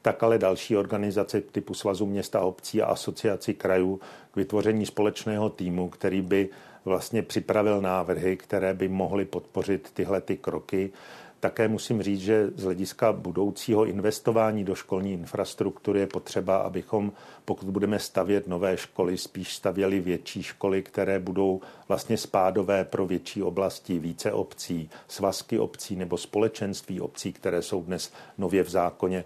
tak 0.01 0.23
ale 0.23 0.37
další 0.37 0.77
organizace 0.77 1.41
typu 1.41 1.73
Svazu 1.73 2.05
města 2.05 2.41
obcí 2.41 2.81
a 2.81 2.85
asociaci 2.85 3.53
krajů 3.53 3.99
k 4.31 4.35
vytvoření 4.35 4.85
společného 4.85 5.49
týmu, 5.49 5.89
který 5.89 6.21
by 6.21 6.49
vlastně 6.89 7.21
připravil 7.21 7.81
návrhy, 7.81 8.37
které 8.37 8.73
by 8.73 8.87
mohly 8.87 9.25
podpořit 9.25 9.91
tyhle 9.93 10.21
ty 10.21 10.37
kroky. 10.37 10.91
Také 11.39 11.67
musím 11.67 12.01
říct, 12.01 12.21
že 12.21 12.49
z 12.55 12.63
hlediska 12.63 13.13
budoucího 13.13 13.85
investování 13.85 14.63
do 14.63 14.75
školní 14.75 15.13
infrastruktury 15.13 15.99
je 15.99 16.07
potřeba, 16.07 16.57
abychom, 16.57 17.11
pokud 17.45 17.69
budeme 17.69 17.99
stavět 17.99 18.47
nové 18.47 18.77
školy, 18.77 19.17
spíš 19.17 19.55
stavěli 19.55 19.99
větší 19.99 20.43
školy, 20.43 20.83
které 20.83 21.19
budou 21.19 21.61
vlastně 21.87 22.17
spádové 22.17 22.85
pro 22.85 23.05
větší 23.05 23.43
oblasti, 23.43 23.99
více 23.99 24.31
obcí, 24.31 24.89
svazky 25.07 25.59
obcí 25.59 25.95
nebo 25.95 26.17
společenství 26.17 27.01
obcí, 27.01 27.33
které 27.33 27.61
jsou 27.61 27.81
dnes 27.81 28.13
nově 28.37 28.63
v 28.63 28.69
zákoně 28.69 29.23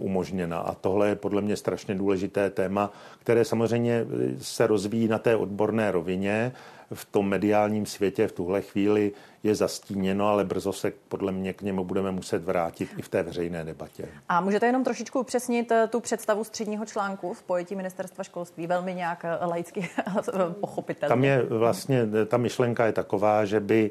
umožněna. 0.00 0.58
A 0.58 0.74
tohle 0.74 1.08
je 1.08 1.16
podle 1.16 1.42
mě 1.42 1.56
strašně 1.56 1.94
důležité 1.94 2.50
téma, 2.50 2.92
které 3.18 3.44
samozřejmě 3.44 4.06
se 4.38 4.66
rozvíjí 4.66 5.08
na 5.08 5.18
té 5.18 5.36
odborné 5.36 5.92
rovině. 5.92 6.52
V 6.94 7.04
tom 7.04 7.28
mediálním 7.28 7.86
světě 7.86 8.28
v 8.28 8.32
tuhle 8.32 8.62
chvíli 8.62 9.12
je 9.42 9.54
zastíněno, 9.54 10.28
ale 10.28 10.44
brzo 10.44 10.72
se 10.72 10.92
podle 11.08 11.32
mě 11.32 11.52
k 11.52 11.62
němu 11.62 11.84
budeme 11.84 12.10
muset 12.10 12.44
vrátit 12.44 12.88
i 12.96 13.02
v 13.02 13.08
té 13.08 13.22
veřejné 13.22 13.64
debatě. 13.64 14.08
A 14.28 14.40
můžete 14.40 14.66
jenom 14.66 14.84
trošičku 14.84 15.20
upřesnit 15.20 15.72
eh, 15.72 15.86
tu 15.86 16.00
představu 16.00 16.44
středního 16.44 16.86
článku 16.86 17.34
v 17.34 17.42
pojetí 17.42 17.76
ministerstva 17.76 18.24
školství, 18.24 18.66
velmi 18.66 18.94
nějak 18.94 19.24
eh, 19.24 19.46
laicky 19.46 19.88
pochopitelně. 20.60 21.08
Tam 21.08 21.24
je 21.24 21.42
vlastně, 21.42 22.06
ta 22.26 22.36
myšlenka 22.36 22.86
je 22.86 22.92
taková, 22.92 23.44
že 23.44 23.60
by 23.60 23.90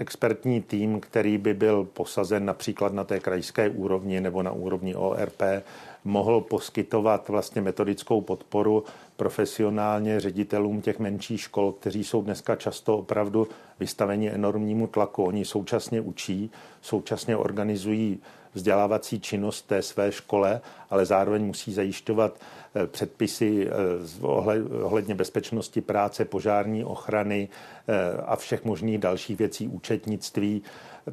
expertní 0.00 0.60
tým, 0.62 1.00
který 1.00 1.38
by 1.38 1.54
byl 1.54 1.84
posazen 1.84 2.44
například 2.44 2.92
na 2.92 3.04
té 3.04 3.20
krajské 3.20 3.68
úrovni 3.68 4.20
nebo 4.20 4.42
na 4.42 4.52
úrovni 4.52 4.94
ORP, 4.94 5.42
mohl 6.04 6.40
poskytovat 6.40 7.28
vlastně 7.28 7.62
metodickou 7.62 8.20
podporu 8.20 8.84
profesionálně 9.16 10.20
ředitelům 10.20 10.80
těch 10.80 10.98
menších 10.98 11.40
škol, 11.40 11.72
kteří 11.72 12.04
jsou 12.04 12.22
dneska 12.22 12.56
často 12.56 12.98
opravdu 12.98 13.48
vystaveni 13.80 14.30
enormnímu 14.30 14.86
tlaku. 14.86 15.24
Oni 15.24 15.44
současně 15.44 16.00
učí, 16.00 16.50
současně 16.82 17.36
organizují 17.36 18.20
vzdělávací 18.54 19.20
činnost 19.20 19.62
té 19.62 19.82
své 19.82 20.12
škole, 20.12 20.60
ale 20.90 21.06
zároveň 21.06 21.44
musí 21.44 21.72
zajišťovat 21.72 22.40
eh, 22.74 22.86
předpisy 22.86 23.68
eh, 23.68 24.26
ohledně 24.82 25.14
bezpečnosti 25.14 25.80
práce, 25.80 26.24
požární 26.24 26.84
ochrany 26.84 27.48
a 28.26 28.36
všech 28.36 28.64
možných 28.64 28.98
dalších 28.98 29.38
věcí, 29.38 29.68
účetnictví. 29.68 30.62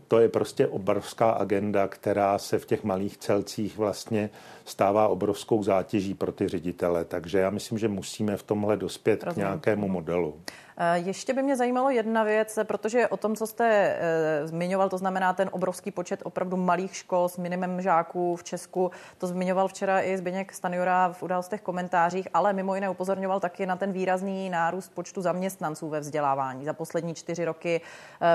To 0.08 0.20
je 0.20 0.30
prostě 0.30 0.68
obrovská 0.68 1.30
agenda, 1.30 1.88
která 1.88 2.38
se 2.38 2.60
v 2.60 2.66
těch 2.66 2.84
malých 2.84 3.18
celcích 3.18 3.78
vlastně 3.78 4.30
stává 4.66 5.08
obrovskou 5.08 5.64
zátěží 5.64 6.14
pro 6.14 6.32
ty 6.32 6.48
ředitele. 6.48 7.06
Takže 7.06 7.40
já 7.40 7.50
myslím, 7.50 7.78
že 7.78 7.88
musíme 7.88 8.38
v 8.38 8.44
tomhle 8.44 8.78
dospět 8.78 9.24
Rozumím. 9.24 9.34
k 9.34 9.38
nějakému 9.38 9.88
modelu. 9.88 10.36
Eh, 10.80 10.98
ještě 10.98 11.34
by 11.34 11.44
mě 11.44 11.56
zajímalo 11.56 11.90
jedna 11.90 12.24
věc, 12.24 12.60
protože 12.64 13.08
o 13.08 13.18
tom, 13.18 13.36
co 13.36 13.48
jste 13.48 13.68
e, 13.68 14.48
zmiňoval, 14.48 14.90
to 14.90 14.98
znamená 14.98 15.34
ten 15.34 15.50
obrovský 15.52 15.92
počet 15.92 16.20
opravdu 16.24 16.58
malých 16.58 16.96
škol 16.96 17.30
s 17.30 17.38
minimem 17.38 17.82
žáků 17.82 18.36
v 18.36 18.44
Česku, 18.44 18.92
to 19.18 19.28
zmiňoval 19.28 19.68
včera 19.68 20.02
i 20.02 20.18
Zbigněk 20.18 20.54
Stanjura 20.54 21.14
v 21.14 21.24
událostech 21.24 21.62
komentářích, 21.62 22.28
ale 22.34 22.54
mimo 22.54 22.76
jiné 22.76 22.90
upozorňoval 22.90 23.40
taky 23.40 23.66
na 23.66 23.76
ten 23.76 23.92
výrazný 23.92 24.50
nárůst 24.50 24.92
počtu 24.94 25.22
zaměstnanců 25.22 25.90
ve 25.90 26.00
vzdělávání. 26.00 26.66
Za 26.66 26.74
poslední 26.74 27.16
čtyři 27.16 27.46
roky 27.46 27.82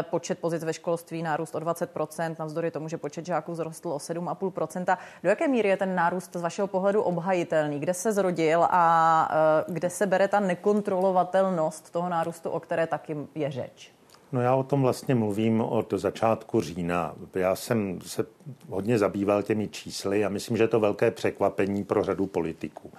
počet 0.03 0.39
pozic 0.39 0.65
ve 0.65 0.73
školství 0.73 1.23
nárůst 1.23 1.55
o 1.55 1.59
20%, 1.59 2.37
navzdory 2.39 2.71
tomu, 2.71 2.89
že 2.89 2.99
počet 2.99 3.27
žáků 3.27 3.55
zrostl 3.55 3.89
o 3.89 3.99
7,5%. 3.99 4.99
Do 5.23 5.29
jaké 5.29 5.49
míry 5.49 5.69
je 5.69 5.77
ten 5.77 5.95
nárůst 5.95 6.37
z 6.37 6.41
vašeho 6.41 6.69
pohledu 6.69 7.03
obhajitelný? 7.03 7.81
Kde 7.81 7.95
se 7.95 8.13
zrodil 8.13 8.67
a 8.71 9.65
kde 9.69 9.91
se 9.91 10.07
bere 10.07 10.29
ta 10.29 10.41
nekontrolovatelnost 10.41 11.91
toho 11.91 12.09
nárůstu? 12.09 12.32
Nárůstu, 12.33 12.51
o 12.51 12.61
které 12.61 12.87
taky 12.87 13.16
je 13.35 13.51
řeč? 13.51 13.92
No 14.33 14.40
já 14.40 14.55
o 14.55 14.62
tom 14.62 14.83
vlastně 14.83 15.14
mluvím 15.14 15.61
od 15.61 15.92
začátku 15.92 16.61
října. 16.61 17.14
Já 17.35 17.57
jsem 17.57 17.99
se 18.01 18.27
hodně 18.68 18.99
zabýval 18.99 19.42
těmi 19.42 19.68
čísly 19.68 20.25
a 20.25 20.29
myslím, 20.29 20.57
že 20.57 20.64
je 20.64 20.68
to 20.68 20.81
velké 20.81 21.11
překvapení 21.11 21.85
pro 21.85 22.05
řadu 22.05 22.27
politiků. 22.27 22.90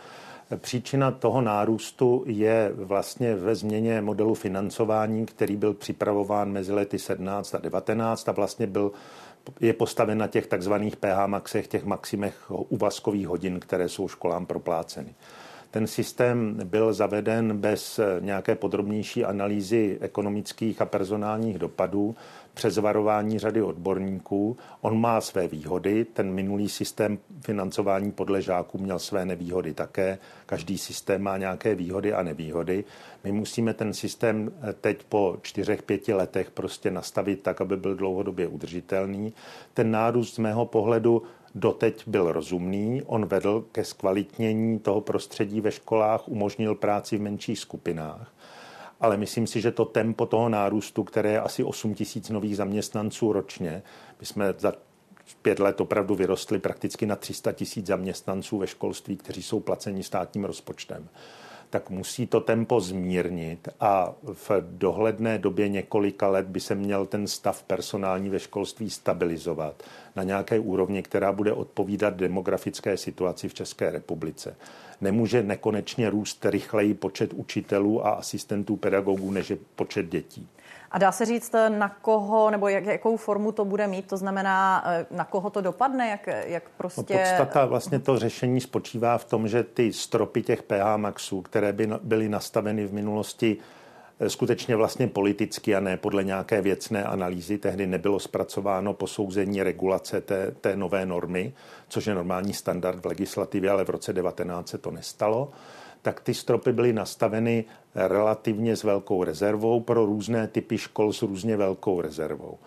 Příčina 0.58 1.12
toho 1.12 1.42
nárůstu 1.42 2.24
je 2.28 2.72
vlastně 2.76 3.36
ve 3.36 3.56
změně 3.56 4.02
modelu 4.02 4.34
financování, 4.34 5.26
který 5.26 5.56
byl 5.56 5.74
připravován 5.74 6.52
mezi 6.52 6.74
lety 6.74 7.00
17 7.00 7.56
a 7.56 7.58
19 7.58 8.30
a 8.30 8.32
vlastně 8.32 8.68
byl 8.68 8.92
je 9.60 9.74
postaven 9.74 10.18
na 10.18 10.28
těch 10.28 10.48
takzvaných 10.48 10.96
PH 10.96 11.26
maxech, 11.26 11.68
těch 11.68 11.86
maximech 11.86 12.52
uvazkových 12.52 13.28
hodin, 13.28 13.60
které 13.60 13.90
jsou 13.90 14.08
školám 14.08 14.46
propláceny. 14.46 15.16
Ten 15.74 15.88
systém 15.88 16.60
byl 16.64 16.94
zaveden 16.94 17.58
bez 17.58 18.00
nějaké 18.20 18.56
podrobnější 18.56 19.26
analýzy 19.26 19.98
ekonomických 20.02 20.82
a 20.82 20.86
personálních 20.86 21.60
dopadů, 21.60 22.16
přes 22.54 22.78
varování 22.78 23.40
řady 23.40 23.62
odborníků. 23.62 24.58
On 24.82 25.02
má 25.02 25.22
své 25.22 25.48
výhody, 25.48 26.06
ten 26.06 26.34
minulý 26.34 26.70
systém 26.70 27.20
financování 27.42 28.12
podle 28.12 28.42
žáků 28.42 28.78
měl 28.78 29.00
své 29.00 29.26
nevýhody 29.26 29.74
také. 29.74 30.18
Každý 30.46 30.78
systém 30.78 31.22
má 31.22 31.38
nějaké 31.38 31.76
výhody 31.76 32.14
a 32.14 32.24
nevýhody. 32.24 32.84
My 33.24 33.32
musíme 33.32 33.74
ten 33.74 33.94
systém 33.94 34.52
teď 34.82 35.04
po 35.04 35.38
čtyřech, 35.42 35.84
pěti 35.84 36.14
letech 36.14 36.52
prostě 36.52 36.92
nastavit 36.92 37.42
tak, 37.42 37.62
aby 37.62 37.78
byl 37.78 37.96
dlouhodobě 37.96 38.48
udržitelný. 38.48 39.34
Ten 39.74 39.92
nárůst 39.92 40.36
z 40.36 40.40
mého 40.40 40.66
pohledu 40.66 41.24
doteď 41.56 42.08
byl 42.08 42.32
rozumný. 42.32 43.02
On 43.06 43.26
vedl 43.26 43.66
ke 43.72 43.84
zkvalitnění 43.84 44.80
toho 44.80 45.02
prostředí 45.02 45.62
ve 45.62 45.72
školách, 45.72 46.28
umožnil 46.28 46.76
práci 46.76 47.18
v 47.18 47.22
menších 47.22 47.60
skupinách. 47.60 48.34
Ale 49.02 49.18
myslím 49.18 49.48
si, 49.48 49.62
že 49.62 49.72
to 49.72 49.86
tempo 49.86 50.26
toho 50.26 50.50
nárůstu, 50.50 51.04
které 51.04 51.32
je 51.32 51.42
asi 51.42 51.64
8 51.64 51.94
tisíc 51.94 52.30
nových 52.30 52.58
zaměstnanců 52.58 53.34
ročně, 53.34 53.84
my 54.20 54.26
jsme 54.26 54.54
za 54.58 54.74
pět 55.42 55.60
let 55.60 55.82
opravdu 55.82 56.16
vyrostli 56.16 56.60
prakticky 56.60 57.06
na 57.06 57.16
300 57.16 57.52
tisíc 57.52 57.88
zaměstnanců 57.88 58.58
ve 58.58 58.68
školství, 58.68 59.18
kteří 59.18 59.44
jsou 59.44 59.60
placeni 59.60 60.04
státním 60.04 60.46
rozpočtem 60.46 61.10
tak 61.74 61.90
musí 61.90 62.28
to 62.28 62.40
tempo 62.40 62.82
zmírnit 62.82 63.70
a 63.80 64.14
v 64.24 64.52
dohledné 64.62 65.38
době 65.38 65.70
několika 65.70 66.28
let 66.28 66.46
by 66.46 66.60
se 66.60 66.76
měl 66.76 67.06
ten 67.06 67.28
stav 67.28 67.64
personální 67.64 68.30
ve 68.30 68.40
školství 68.40 68.90
stabilizovat 68.90 69.84
na 70.16 70.24
nějaké 70.24 70.60
úrovni, 70.60 71.04
která 71.04 71.32
bude 71.32 71.54
odpovídat 71.54 72.14
demografické 72.14 72.98
situaci 72.98 73.50
v 73.50 73.54
České 73.54 73.92
republice. 73.92 74.56
Nemůže 75.02 75.44
nekonečně 75.44 76.10
růst 76.10 76.46
rychleji 76.46 76.94
počet 76.94 77.34
učitelů 77.34 78.06
a 78.06 78.12
asistentů 78.12 78.76
pedagogů 78.76 79.32
než 79.32 79.50
je 79.50 79.58
počet 79.76 80.06
dětí. 80.10 80.48
A 80.94 80.98
dá 80.98 81.12
se 81.12 81.26
říct, 81.26 81.52
na 81.70 81.90
koho 81.90 82.50
nebo 82.52 82.68
jak, 82.68 82.86
jakou 82.86 83.18
formu 83.18 83.52
to 83.52 83.66
bude 83.66 83.88
mít? 83.88 84.08
To 84.08 84.18
znamená, 84.18 84.84
eh, 84.86 85.06
na 85.12 85.26
koho 85.26 85.50
to 85.50 85.62
dopadne? 85.62 86.10
Jak, 86.10 86.28
jak 86.46 86.70
prostě... 86.70 87.14
No 87.14 87.20
podstata 87.20 87.66
vlastně 87.66 88.00
to 88.00 88.20
řešení 88.20 88.62
spočívá 88.62 89.18
v 89.18 89.26
tom, 89.26 89.48
že 89.48 89.64
ty 89.64 89.94
stropy 89.94 90.42
těch 90.42 90.64
PH 90.64 90.98
maxů, 90.98 91.42
které 91.42 91.74
by 91.74 91.90
byly 92.04 92.30
nastaveny 92.30 92.86
v 92.86 92.94
minulosti 92.94 93.58
eh, 94.20 94.30
skutečně 94.30 94.76
vlastně 94.76 95.08
politicky 95.08 95.76
a 95.76 95.80
ne 95.80 95.98
podle 95.98 96.24
nějaké 96.24 96.62
věcné 96.62 97.04
analýzy. 97.04 97.58
Tehdy 97.58 97.88
nebylo 97.88 98.20
zpracováno 98.20 98.94
posouzení 98.94 99.64
regulace 99.64 100.22
té, 100.22 100.52
té 100.52 100.76
nové 100.76 101.06
normy, 101.06 101.54
což 101.88 102.06
je 102.06 102.16
normální 102.16 102.54
standard 102.54 103.00
v 103.00 103.06
legislativě, 103.06 103.70
ale 103.70 103.86
v 103.86 103.90
roce 103.90 104.14
19 104.14 104.70
se 104.70 104.78
to 104.78 104.92
nestalo 104.92 105.52
tak 106.04 106.20
ty 106.20 106.34
stropy 106.34 106.74
byly 106.74 106.94
nastaveny 106.94 107.66
relativně 107.96 108.76
s 108.76 108.84
velkou 108.84 109.24
rezervou 109.24 109.80
pro 109.80 110.06
různé 110.06 110.48
typy 110.48 110.78
škol 110.78 111.14
s 111.14 111.22
různě 111.22 111.58
velkou 111.58 112.02
rezervou. 112.02 112.58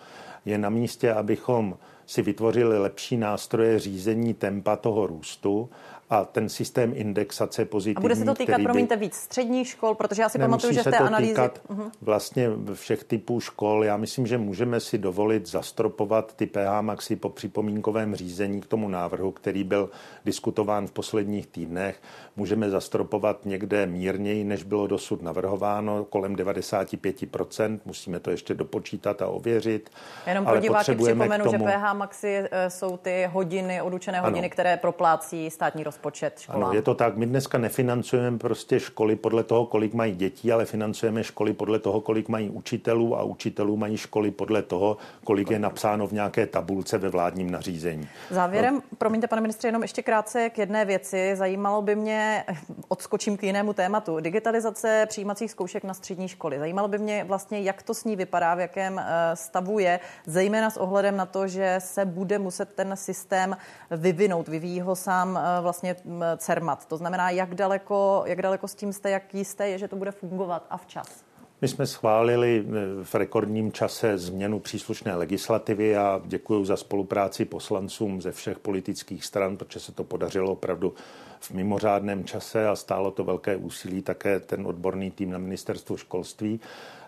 Je 0.45 0.59
na 0.59 0.71
místě, 0.71 1.13
abychom 1.13 1.79
si 2.07 2.23
vytvořili 2.23 2.79
lepší 2.79 3.17
nástroje 3.17 3.79
řízení 3.79 4.35
tempa 4.35 4.77
toho 4.77 5.07
růstu 5.07 5.69
a 6.11 6.25
ten 6.25 6.49
systém 6.49 6.93
indexace 6.97 7.65
pozitivní. 7.65 7.97
A 7.97 8.01
bude 8.01 8.17
se 8.17 8.25
to 8.25 8.35
týkat, 8.35 8.57
by... 8.57 8.65
promiňte, 8.65 8.97
víc 8.97 9.15
středních 9.15 9.69
škol, 9.69 9.95
protože 9.95 10.23
já 10.23 10.29
si 10.29 10.39
pamatuju, 10.39 10.73
že 10.73 10.81
v 10.81 10.85
té 10.85 10.99
analýze... 10.99 11.51
Uh-huh. 11.69 11.91
vlastně 12.01 12.49
všech 12.75 13.05
typů 13.05 13.41
škol. 13.41 13.85
Já 13.85 13.97
myslím, 13.97 14.27
že 14.27 14.39
můžeme 14.39 14.81
si 14.81 14.99
dovolit 14.99 15.47
zastropovat 15.47 16.35
ty 16.37 16.47
PH 16.47 16.81
maxi 16.81 17.17
po 17.17 17.29
připomínkovém 17.29 18.15
řízení 18.15 18.61
k 18.61 18.67
tomu 18.67 18.89
návrhu, 18.89 19.31
který 19.31 19.65
byl 19.65 19.91
diskutován 20.25 20.87
v 20.87 20.93
posledních 20.93 21.47
týdnech. 21.47 22.03
Můžeme 22.37 22.71
zastropovat 22.71 23.45
někde 23.45 23.87
mírněji, 23.87 24.45
než 24.45 24.63
bylo 24.63 24.87
dosud 24.87 25.23
navrhováno, 25.23 26.05
kolem 26.05 26.37
95%. 26.37 27.81
Musíme 27.85 28.21
to 28.21 28.31
ještě 28.31 28.55
dopočítat 28.55 29.23
a 29.23 29.27
ověřit. 29.29 29.91
Jenom 30.27 30.45
pro 30.45 30.61
diváky 30.61 30.95
připomenu, 30.95 31.45
tomu... 31.45 31.59
že 31.69 31.73
PH 31.73 31.95
maxi 31.95 32.45
eh, 32.51 32.71
jsou 32.71 32.97
ty 32.97 33.29
hodiny, 33.33 33.83
odučené 33.83 34.21
hodiny, 34.21 34.47
ano. 34.47 34.51
které 34.51 34.77
proplácí 34.77 35.51
státní 35.51 35.85
rozpočet 35.85 35.96
rozpočet 35.97 36.41
školám. 36.41 36.65
Ano, 36.65 36.73
je 36.73 36.83
to 36.83 36.95
tak. 36.95 37.17
My 37.17 37.27
dneska 37.27 37.59
nefinancujeme 37.59 38.39
prostě 38.39 38.81
školy 38.81 39.17
podle 39.17 39.45
toho, 39.45 39.67
kolik 39.67 39.95
mají 39.95 40.15
dětí, 40.15 40.53
ale 40.53 40.65
financujeme 40.65 41.25
školy 41.25 41.53
podle 41.53 41.79
toho, 41.79 42.01
kolik 42.01 42.29
mají 42.29 42.51
učitelů 42.51 43.19
a 43.19 43.23
učitelů 43.23 43.77
mají 43.77 43.97
školy 43.97 44.31
podle 44.31 44.63
toho, 44.63 44.97
kolik 45.25 45.51
je 45.51 45.59
napsáno 45.59 46.07
v 46.07 46.13
nějaké 46.13 46.47
tabulce 46.47 46.99
ve 46.99 47.09
vládním 47.09 47.51
nařízení. 47.51 48.09
Závěrem, 48.31 48.75
no. 48.75 48.81
promiňte, 48.99 49.27
pane 49.27 49.41
ministře, 49.43 49.69
jenom 49.69 49.83
ještě 49.83 50.03
krátce 50.03 50.51
k 50.51 50.59
jedné 50.59 50.85
věci. 50.85 51.37
Zajímalo 51.37 51.83
by 51.83 51.97
mě, 51.97 52.45
odskočím 52.89 53.37
k 53.37 53.43
jinému 53.43 53.73
tématu, 53.73 54.21
digitalizace 54.21 55.07
přijímacích 55.09 55.51
zkoušek 55.51 55.85
na 55.85 55.95
střední 55.95 56.29
školy. 56.29 56.59
Zajímalo 56.59 56.89
by 56.89 56.99
mě 56.99 57.25
vlastně, 57.25 57.61
jak 57.61 57.83
to 57.83 57.95
s 57.95 58.05
ní 58.05 58.17
vypadá, 58.17 58.55
v 58.55 58.61
jakém 58.61 58.99
eh, 58.99 59.37
stavu 59.37 59.79
je, 59.79 60.01
zejména 60.27 60.71
s 60.71 60.77
ohledem 60.77 61.17
na 61.17 61.27
to, 61.27 61.49
že 61.49 61.77
se 61.79 62.05
bude 62.05 62.39
muset 62.39 62.69
ten 62.75 62.97
systém 62.97 63.57
vyvinout. 63.91 64.49
Vyvíjí 64.49 64.81
ho 64.81 64.97
sám 64.97 65.39
eh, 65.39 65.61
vlastně 65.61 65.86
vlastně 65.95 66.37
CERMAT. 66.37 66.87
To 66.87 66.97
znamená, 66.97 67.31
jak 67.31 67.55
daleko, 67.55 68.23
jak 68.27 68.43
daleko 68.43 68.69
s 68.69 68.75
tím 68.75 68.93
jste, 68.93 69.11
jak 69.11 69.35
jisté 69.35 69.69
je, 69.69 69.79
že 69.79 69.89
to 69.89 69.97
bude 69.97 70.11
fungovat 70.11 70.67
a 70.71 70.77
včas? 70.77 71.25
My 71.61 71.69
jsme 71.69 71.87
schválili 71.87 72.67
v 73.03 73.15
rekordním 73.15 73.73
čase 73.73 74.19
změnu 74.19 74.61
příslušné 74.61 75.15
legislativy 75.15 75.97
a 75.97 76.21
děkuji 76.25 76.65
za 76.65 76.77
spolupráci 76.77 77.45
poslancům 77.45 78.23
ze 78.23 78.33
všech 78.33 78.59
politických 78.59 79.25
stran, 79.25 79.57
protože 79.57 79.81
se 79.81 79.93
to 79.93 80.05
podařilo 80.05 80.53
opravdu 80.53 80.95
v 81.41 81.51
mimořádném 81.51 82.25
čase 82.25 82.69
a 82.69 82.77
stálo 82.77 83.11
to 83.11 83.25
velké 83.25 83.57
úsilí 83.57 84.03
také 84.03 84.41
ten 84.41 84.67
odborný 84.67 85.11
tým 85.11 85.31
na 85.31 85.39
ministerstvu 85.39 85.97
školství. 85.97 86.61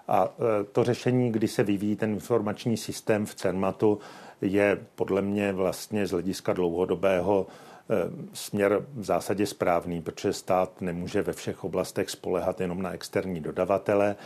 A 0.09 0.25
e, 0.25 0.64
to 0.64 0.85
řešení, 0.85 1.33
kdy 1.33 1.49
se 1.49 1.62
vyvíjí 1.62 1.97
ten 1.97 2.11
informační 2.11 2.77
systém 2.77 3.27
v 3.27 3.35
CERMATu, 3.35 3.99
je 4.41 4.79
podle 4.95 5.23
mě 5.23 5.53
vlastně 5.53 6.07
z 6.07 6.11
hlediska 6.11 6.53
dlouhodobého 6.53 7.47
směr 8.33 8.87
v 8.94 9.05
zásadě 9.05 9.46
správný, 9.46 10.03
protože 10.03 10.33
stát 10.33 10.81
nemůže 10.81 11.22
ve 11.22 11.33
všech 11.33 11.64
oblastech 11.64 12.11
spolehat 12.11 12.61
jenom 12.61 12.83
na 12.83 12.92
externí 12.92 13.40
dodavatele. 13.40 14.16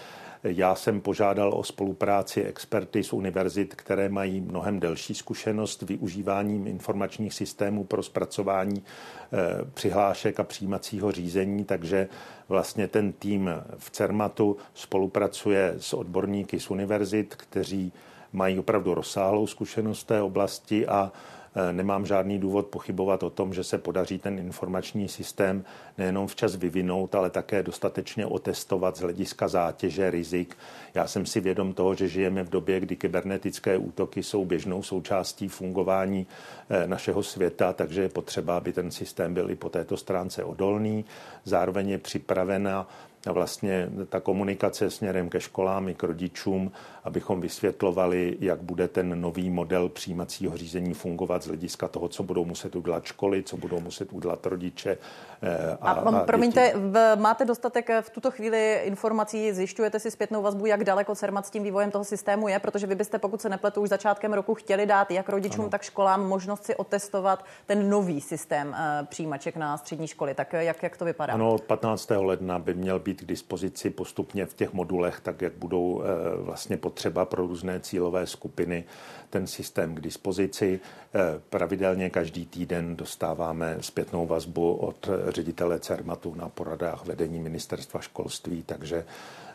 Já 0.44 0.75
jsem 0.75 1.01
požádal 1.01 1.55
o 1.55 1.64
spolupráci 1.64 2.42
experty 2.42 3.05
z 3.05 3.12
univerzit, 3.12 3.75
které 3.75 4.09
mají 4.09 4.40
mnohem 4.40 4.81
delší 4.81 5.14
zkušenost 5.14 5.83
využíváním 5.83 6.66
informačních 6.66 7.35
systémů 7.35 7.85
pro 7.85 8.03
zpracování 8.03 8.83
eh, 8.83 9.38
přihlášek 9.75 10.40
a 10.40 10.44
přijímacího 10.44 11.12
řízení, 11.12 11.64
takže 11.64 12.09
vlastně 12.48 12.88
ten 12.88 13.12
tým 13.12 13.51
v 13.79 13.90
CERMATu 13.90 14.57
spolupracuje 14.75 15.75
s 15.79 15.94
odborníky 15.94 16.61
z 16.61 16.70
univerzit, 16.70 17.35
kteří 17.35 17.92
mají 18.33 18.59
opravdu 18.59 18.94
rozsáhlou 18.94 19.46
zkušenost 19.46 20.05
té 20.05 20.22
oblasti 20.22 20.87
a 20.87 21.12
Eh, 21.12 21.42
nemám 21.73 22.07
žádný 22.07 22.38
důvod 22.38 22.67
pochybovat 22.67 23.23
o 23.23 23.31
tom, 23.31 23.55
že 23.55 23.65
se 23.65 23.79
podaří 23.79 24.19
ten 24.19 24.38
informační 24.38 25.09
systém 25.09 25.65
nejenom 25.99 26.27
včas 26.27 26.57
vyvinout, 26.57 27.15
ale 27.15 27.31
také 27.31 27.62
dostatečně 27.62 28.27
otestovat 28.27 28.97
z 28.97 29.01
hlediska 29.01 29.49
zátěže, 29.49 30.11
rizik. 30.11 30.57
Já 30.95 31.07
jsem 31.07 31.27
si 31.27 31.41
vědom 31.41 31.73
toho, 31.73 31.95
že 31.95 32.09
žijeme 32.09 32.43
v 32.43 32.51
době, 32.51 32.81
kdy 32.81 32.97
kybernetické 32.97 33.77
útoky 33.77 34.23
jsou 34.23 34.45
běžnou 34.45 34.83
součástí 34.83 35.49
fungování 35.49 36.27
eh, 36.71 36.87
našeho 36.87 37.23
světa, 37.23 37.73
takže 37.73 38.03
je 38.03 38.09
potřeba, 38.09 38.57
aby 38.57 38.73
ten 38.73 38.91
systém 38.91 39.35
byl 39.35 39.51
i 39.51 39.57
po 39.57 39.69
této 39.69 39.97
stránce 39.97 40.45
odolný. 40.45 41.05
Zároveň 41.45 41.88
je 41.88 41.99
připravena 41.99 42.88
vlastně 43.31 43.89
ta 44.09 44.21
komunikace 44.21 44.91
směrem 44.91 45.29
ke 45.29 45.41
školám 45.41 45.89
i 45.89 45.95
k 45.95 46.03
rodičům, 46.03 46.73
abychom 47.05 47.41
vysvětlovali, 47.41 48.37
jak 48.41 48.63
bude 48.63 48.89
ten 48.89 49.21
nový 49.21 49.51
model 49.51 49.89
přijímacího 49.89 50.57
řízení 50.57 50.95
fungovat 50.95 51.43
z 51.43 51.47
hlediska 51.47 51.89
toho, 51.89 52.09
co 52.09 52.23
budou 52.23 52.45
muset 52.45 52.77
udělat 52.77 53.05
školy, 53.05 53.43
co 53.43 53.57
budou 53.57 53.81
muset 53.81 54.13
udělat 54.13 54.47
rodiče. 54.47 54.99
Eh, 55.43 55.77
a, 55.81 55.91
a, 55.91 56.17
a 56.17 56.25
promiňte, 56.25 56.73
v, 56.77 57.17
máte 57.17 57.45
dostatek 57.45 57.91
v 58.01 58.11
tuto 58.11 58.31
chvíli 58.31 58.81
informací, 58.85 59.53
zjišťujete 59.53 60.01
si 60.01 60.11
zpětnou 60.11 60.43
vazbu, 60.43 60.67
jak 60.67 60.85
daleko 60.85 61.15
CERMAT 61.15 61.47
s 61.47 61.51
tím 61.51 61.63
vývojem 61.63 61.91
toho 61.91 62.05
systému 62.05 62.49
je, 62.49 62.59
protože 62.59 62.87
vy 62.87 62.95
byste, 62.95 63.19
pokud 63.19 63.43
se 63.43 63.49
nepletu, 63.49 63.81
už 63.81 63.89
začátkem 63.89 64.33
roku 64.33 64.55
chtěli 64.55 64.87
dát 64.87 65.11
jak 65.11 65.29
rodičům, 65.29 65.65
ano. 65.65 65.71
tak 65.71 65.83
školám 65.83 66.27
možnost 66.29 66.65
si 66.65 66.77
otestovat 66.77 67.45
ten 67.67 67.91
nový 67.91 68.21
systém 68.21 68.69
uh, 68.69 69.07
přijímaček 69.07 69.57
na 69.57 69.79
střední 69.79 70.07
školy. 70.07 70.35
Tak 70.35 70.53
jak, 70.53 70.83
jak 70.83 70.97
to 70.97 71.05
vypadá? 71.05 71.33
Ano, 71.33 71.55
od 71.55 71.63
15. 71.63 72.11
ledna 72.11 72.59
by 72.59 72.75
měl 72.75 72.99
být 72.99 73.12
k 73.14 73.25
dispozici 73.25 73.90
postupně 73.90 74.46
v 74.46 74.55
těch 74.55 74.72
modulech, 74.72 75.20
tak 75.20 75.42
jak 75.42 75.53
budou 75.53 75.92
uh, 75.92 76.03
vlastně 76.37 76.77
potřeba 76.77 77.25
pro 77.25 77.46
různé 77.46 77.81
cílové 77.81 78.27
skupiny 78.27 78.85
ten 79.31 79.46
systém 79.46 79.94
k 79.94 80.01
dispozici. 80.01 80.81
Uh, 81.14 81.20
pravidelně 81.51 82.11
každý 82.11 82.46
týden 82.46 82.96
dostáváme 82.96 83.77
zpětnou 83.81 84.27
vazbu 84.27 84.75
od 84.75 85.09
ředitele 85.29 85.81
CERMATu 85.81 86.35
na 86.35 86.48
poradách 86.48 87.07
vedení 87.07 87.40
ministerstva 87.40 88.01
školství, 88.01 88.62
takže 88.62 89.05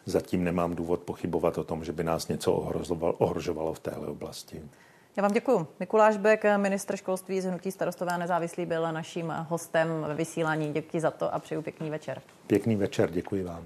zatím 0.06 0.44
nemám 0.44 0.76
důvod 0.76 1.00
pochybovat 1.00 1.58
o 1.58 1.64
tom, 1.64 1.84
že 1.84 1.92
by 1.92 2.04
nás 2.04 2.28
něco 2.28 2.54
ohrožovalo 3.18 3.74
v 3.74 3.80
téhle 3.80 4.08
oblasti. 4.08 4.62
Já 5.18 5.24
vám 5.24 5.32
děkuji. 5.32 5.68
Mikuláš 5.80 6.18
Bek, 6.18 6.44
ministr 6.58 6.96
školství 6.96 7.42
z 7.42 7.46
Hnutí 7.46 7.72
starostové 7.72 8.12
a 8.12 8.18
nezávislý, 8.18 8.66
byl 8.66 8.92
naším 8.92 9.34
hostem 9.50 10.06
ve 10.08 10.16
vysílání. 10.16 10.74
Děkuji 10.74 11.00
za 11.00 11.12
to 11.12 11.34
a 11.34 11.40
přeju 11.40 11.62
pěkný 11.62 11.90
večer. 11.90 12.22
Pěkný 12.48 12.76
večer, 12.76 13.12
děkuji 13.12 13.44
vám. 13.44 13.64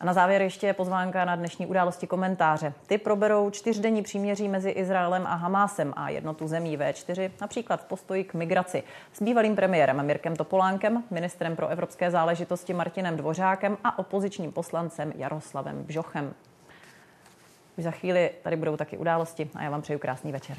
A 0.00 0.04
na 0.04 0.12
závěr 0.12 0.42
ještě 0.42 0.72
pozvánka 0.72 1.24
na 1.24 1.36
dnešní 1.36 1.66
události 1.66 2.06
komentáře. 2.06 2.72
Ty 2.86 2.98
proberou 2.98 3.50
čtyřdenní 3.50 4.02
příměří 4.02 4.48
mezi 4.48 4.70
Izraelem 4.70 5.26
a 5.26 5.34
Hamásem 5.34 5.92
a 5.96 6.10
jednotu 6.10 6.48
zemí 6.48 6.78
V4, 6.78 7.30
například 7.40 7.80
v 7.80 7.84
postoji 7.84 8.24
k 8.24 8.34
migraci. 8.34 8.82
S 9.12 9.22
bývalým 9.22 9.56
premiérem 9.56 10.06
Mirkem 10.06 10.36
Topolánkem, 10.36 11.04
ministrem 11.10 11.56
pro 11.56 11.68
evropské 11.68 12.10
záležitosti 12.10 12.74
Martinem 12.74 13.16
Dvořákem 13.16 13.78
a 13.84 13.98
opozičním 13.98 14.52
poslancem 14.52 15.12
Jaroslavem 15.16 15.84
Bžochem. 15.84 16.34
Už 17.78 17.84
za 17.84 17.90
chvíli 17.90 18.30
tady 18.42 18.56
budou 18.56 18.76
taky 18.76 18.98
události 18.98 19.50
a 19.54 19.62
já 19.62 19.70
vám 19.70 19.82
přeju 19.82 19.98
krásný 19.98 20.32
večer. 20.32 20.56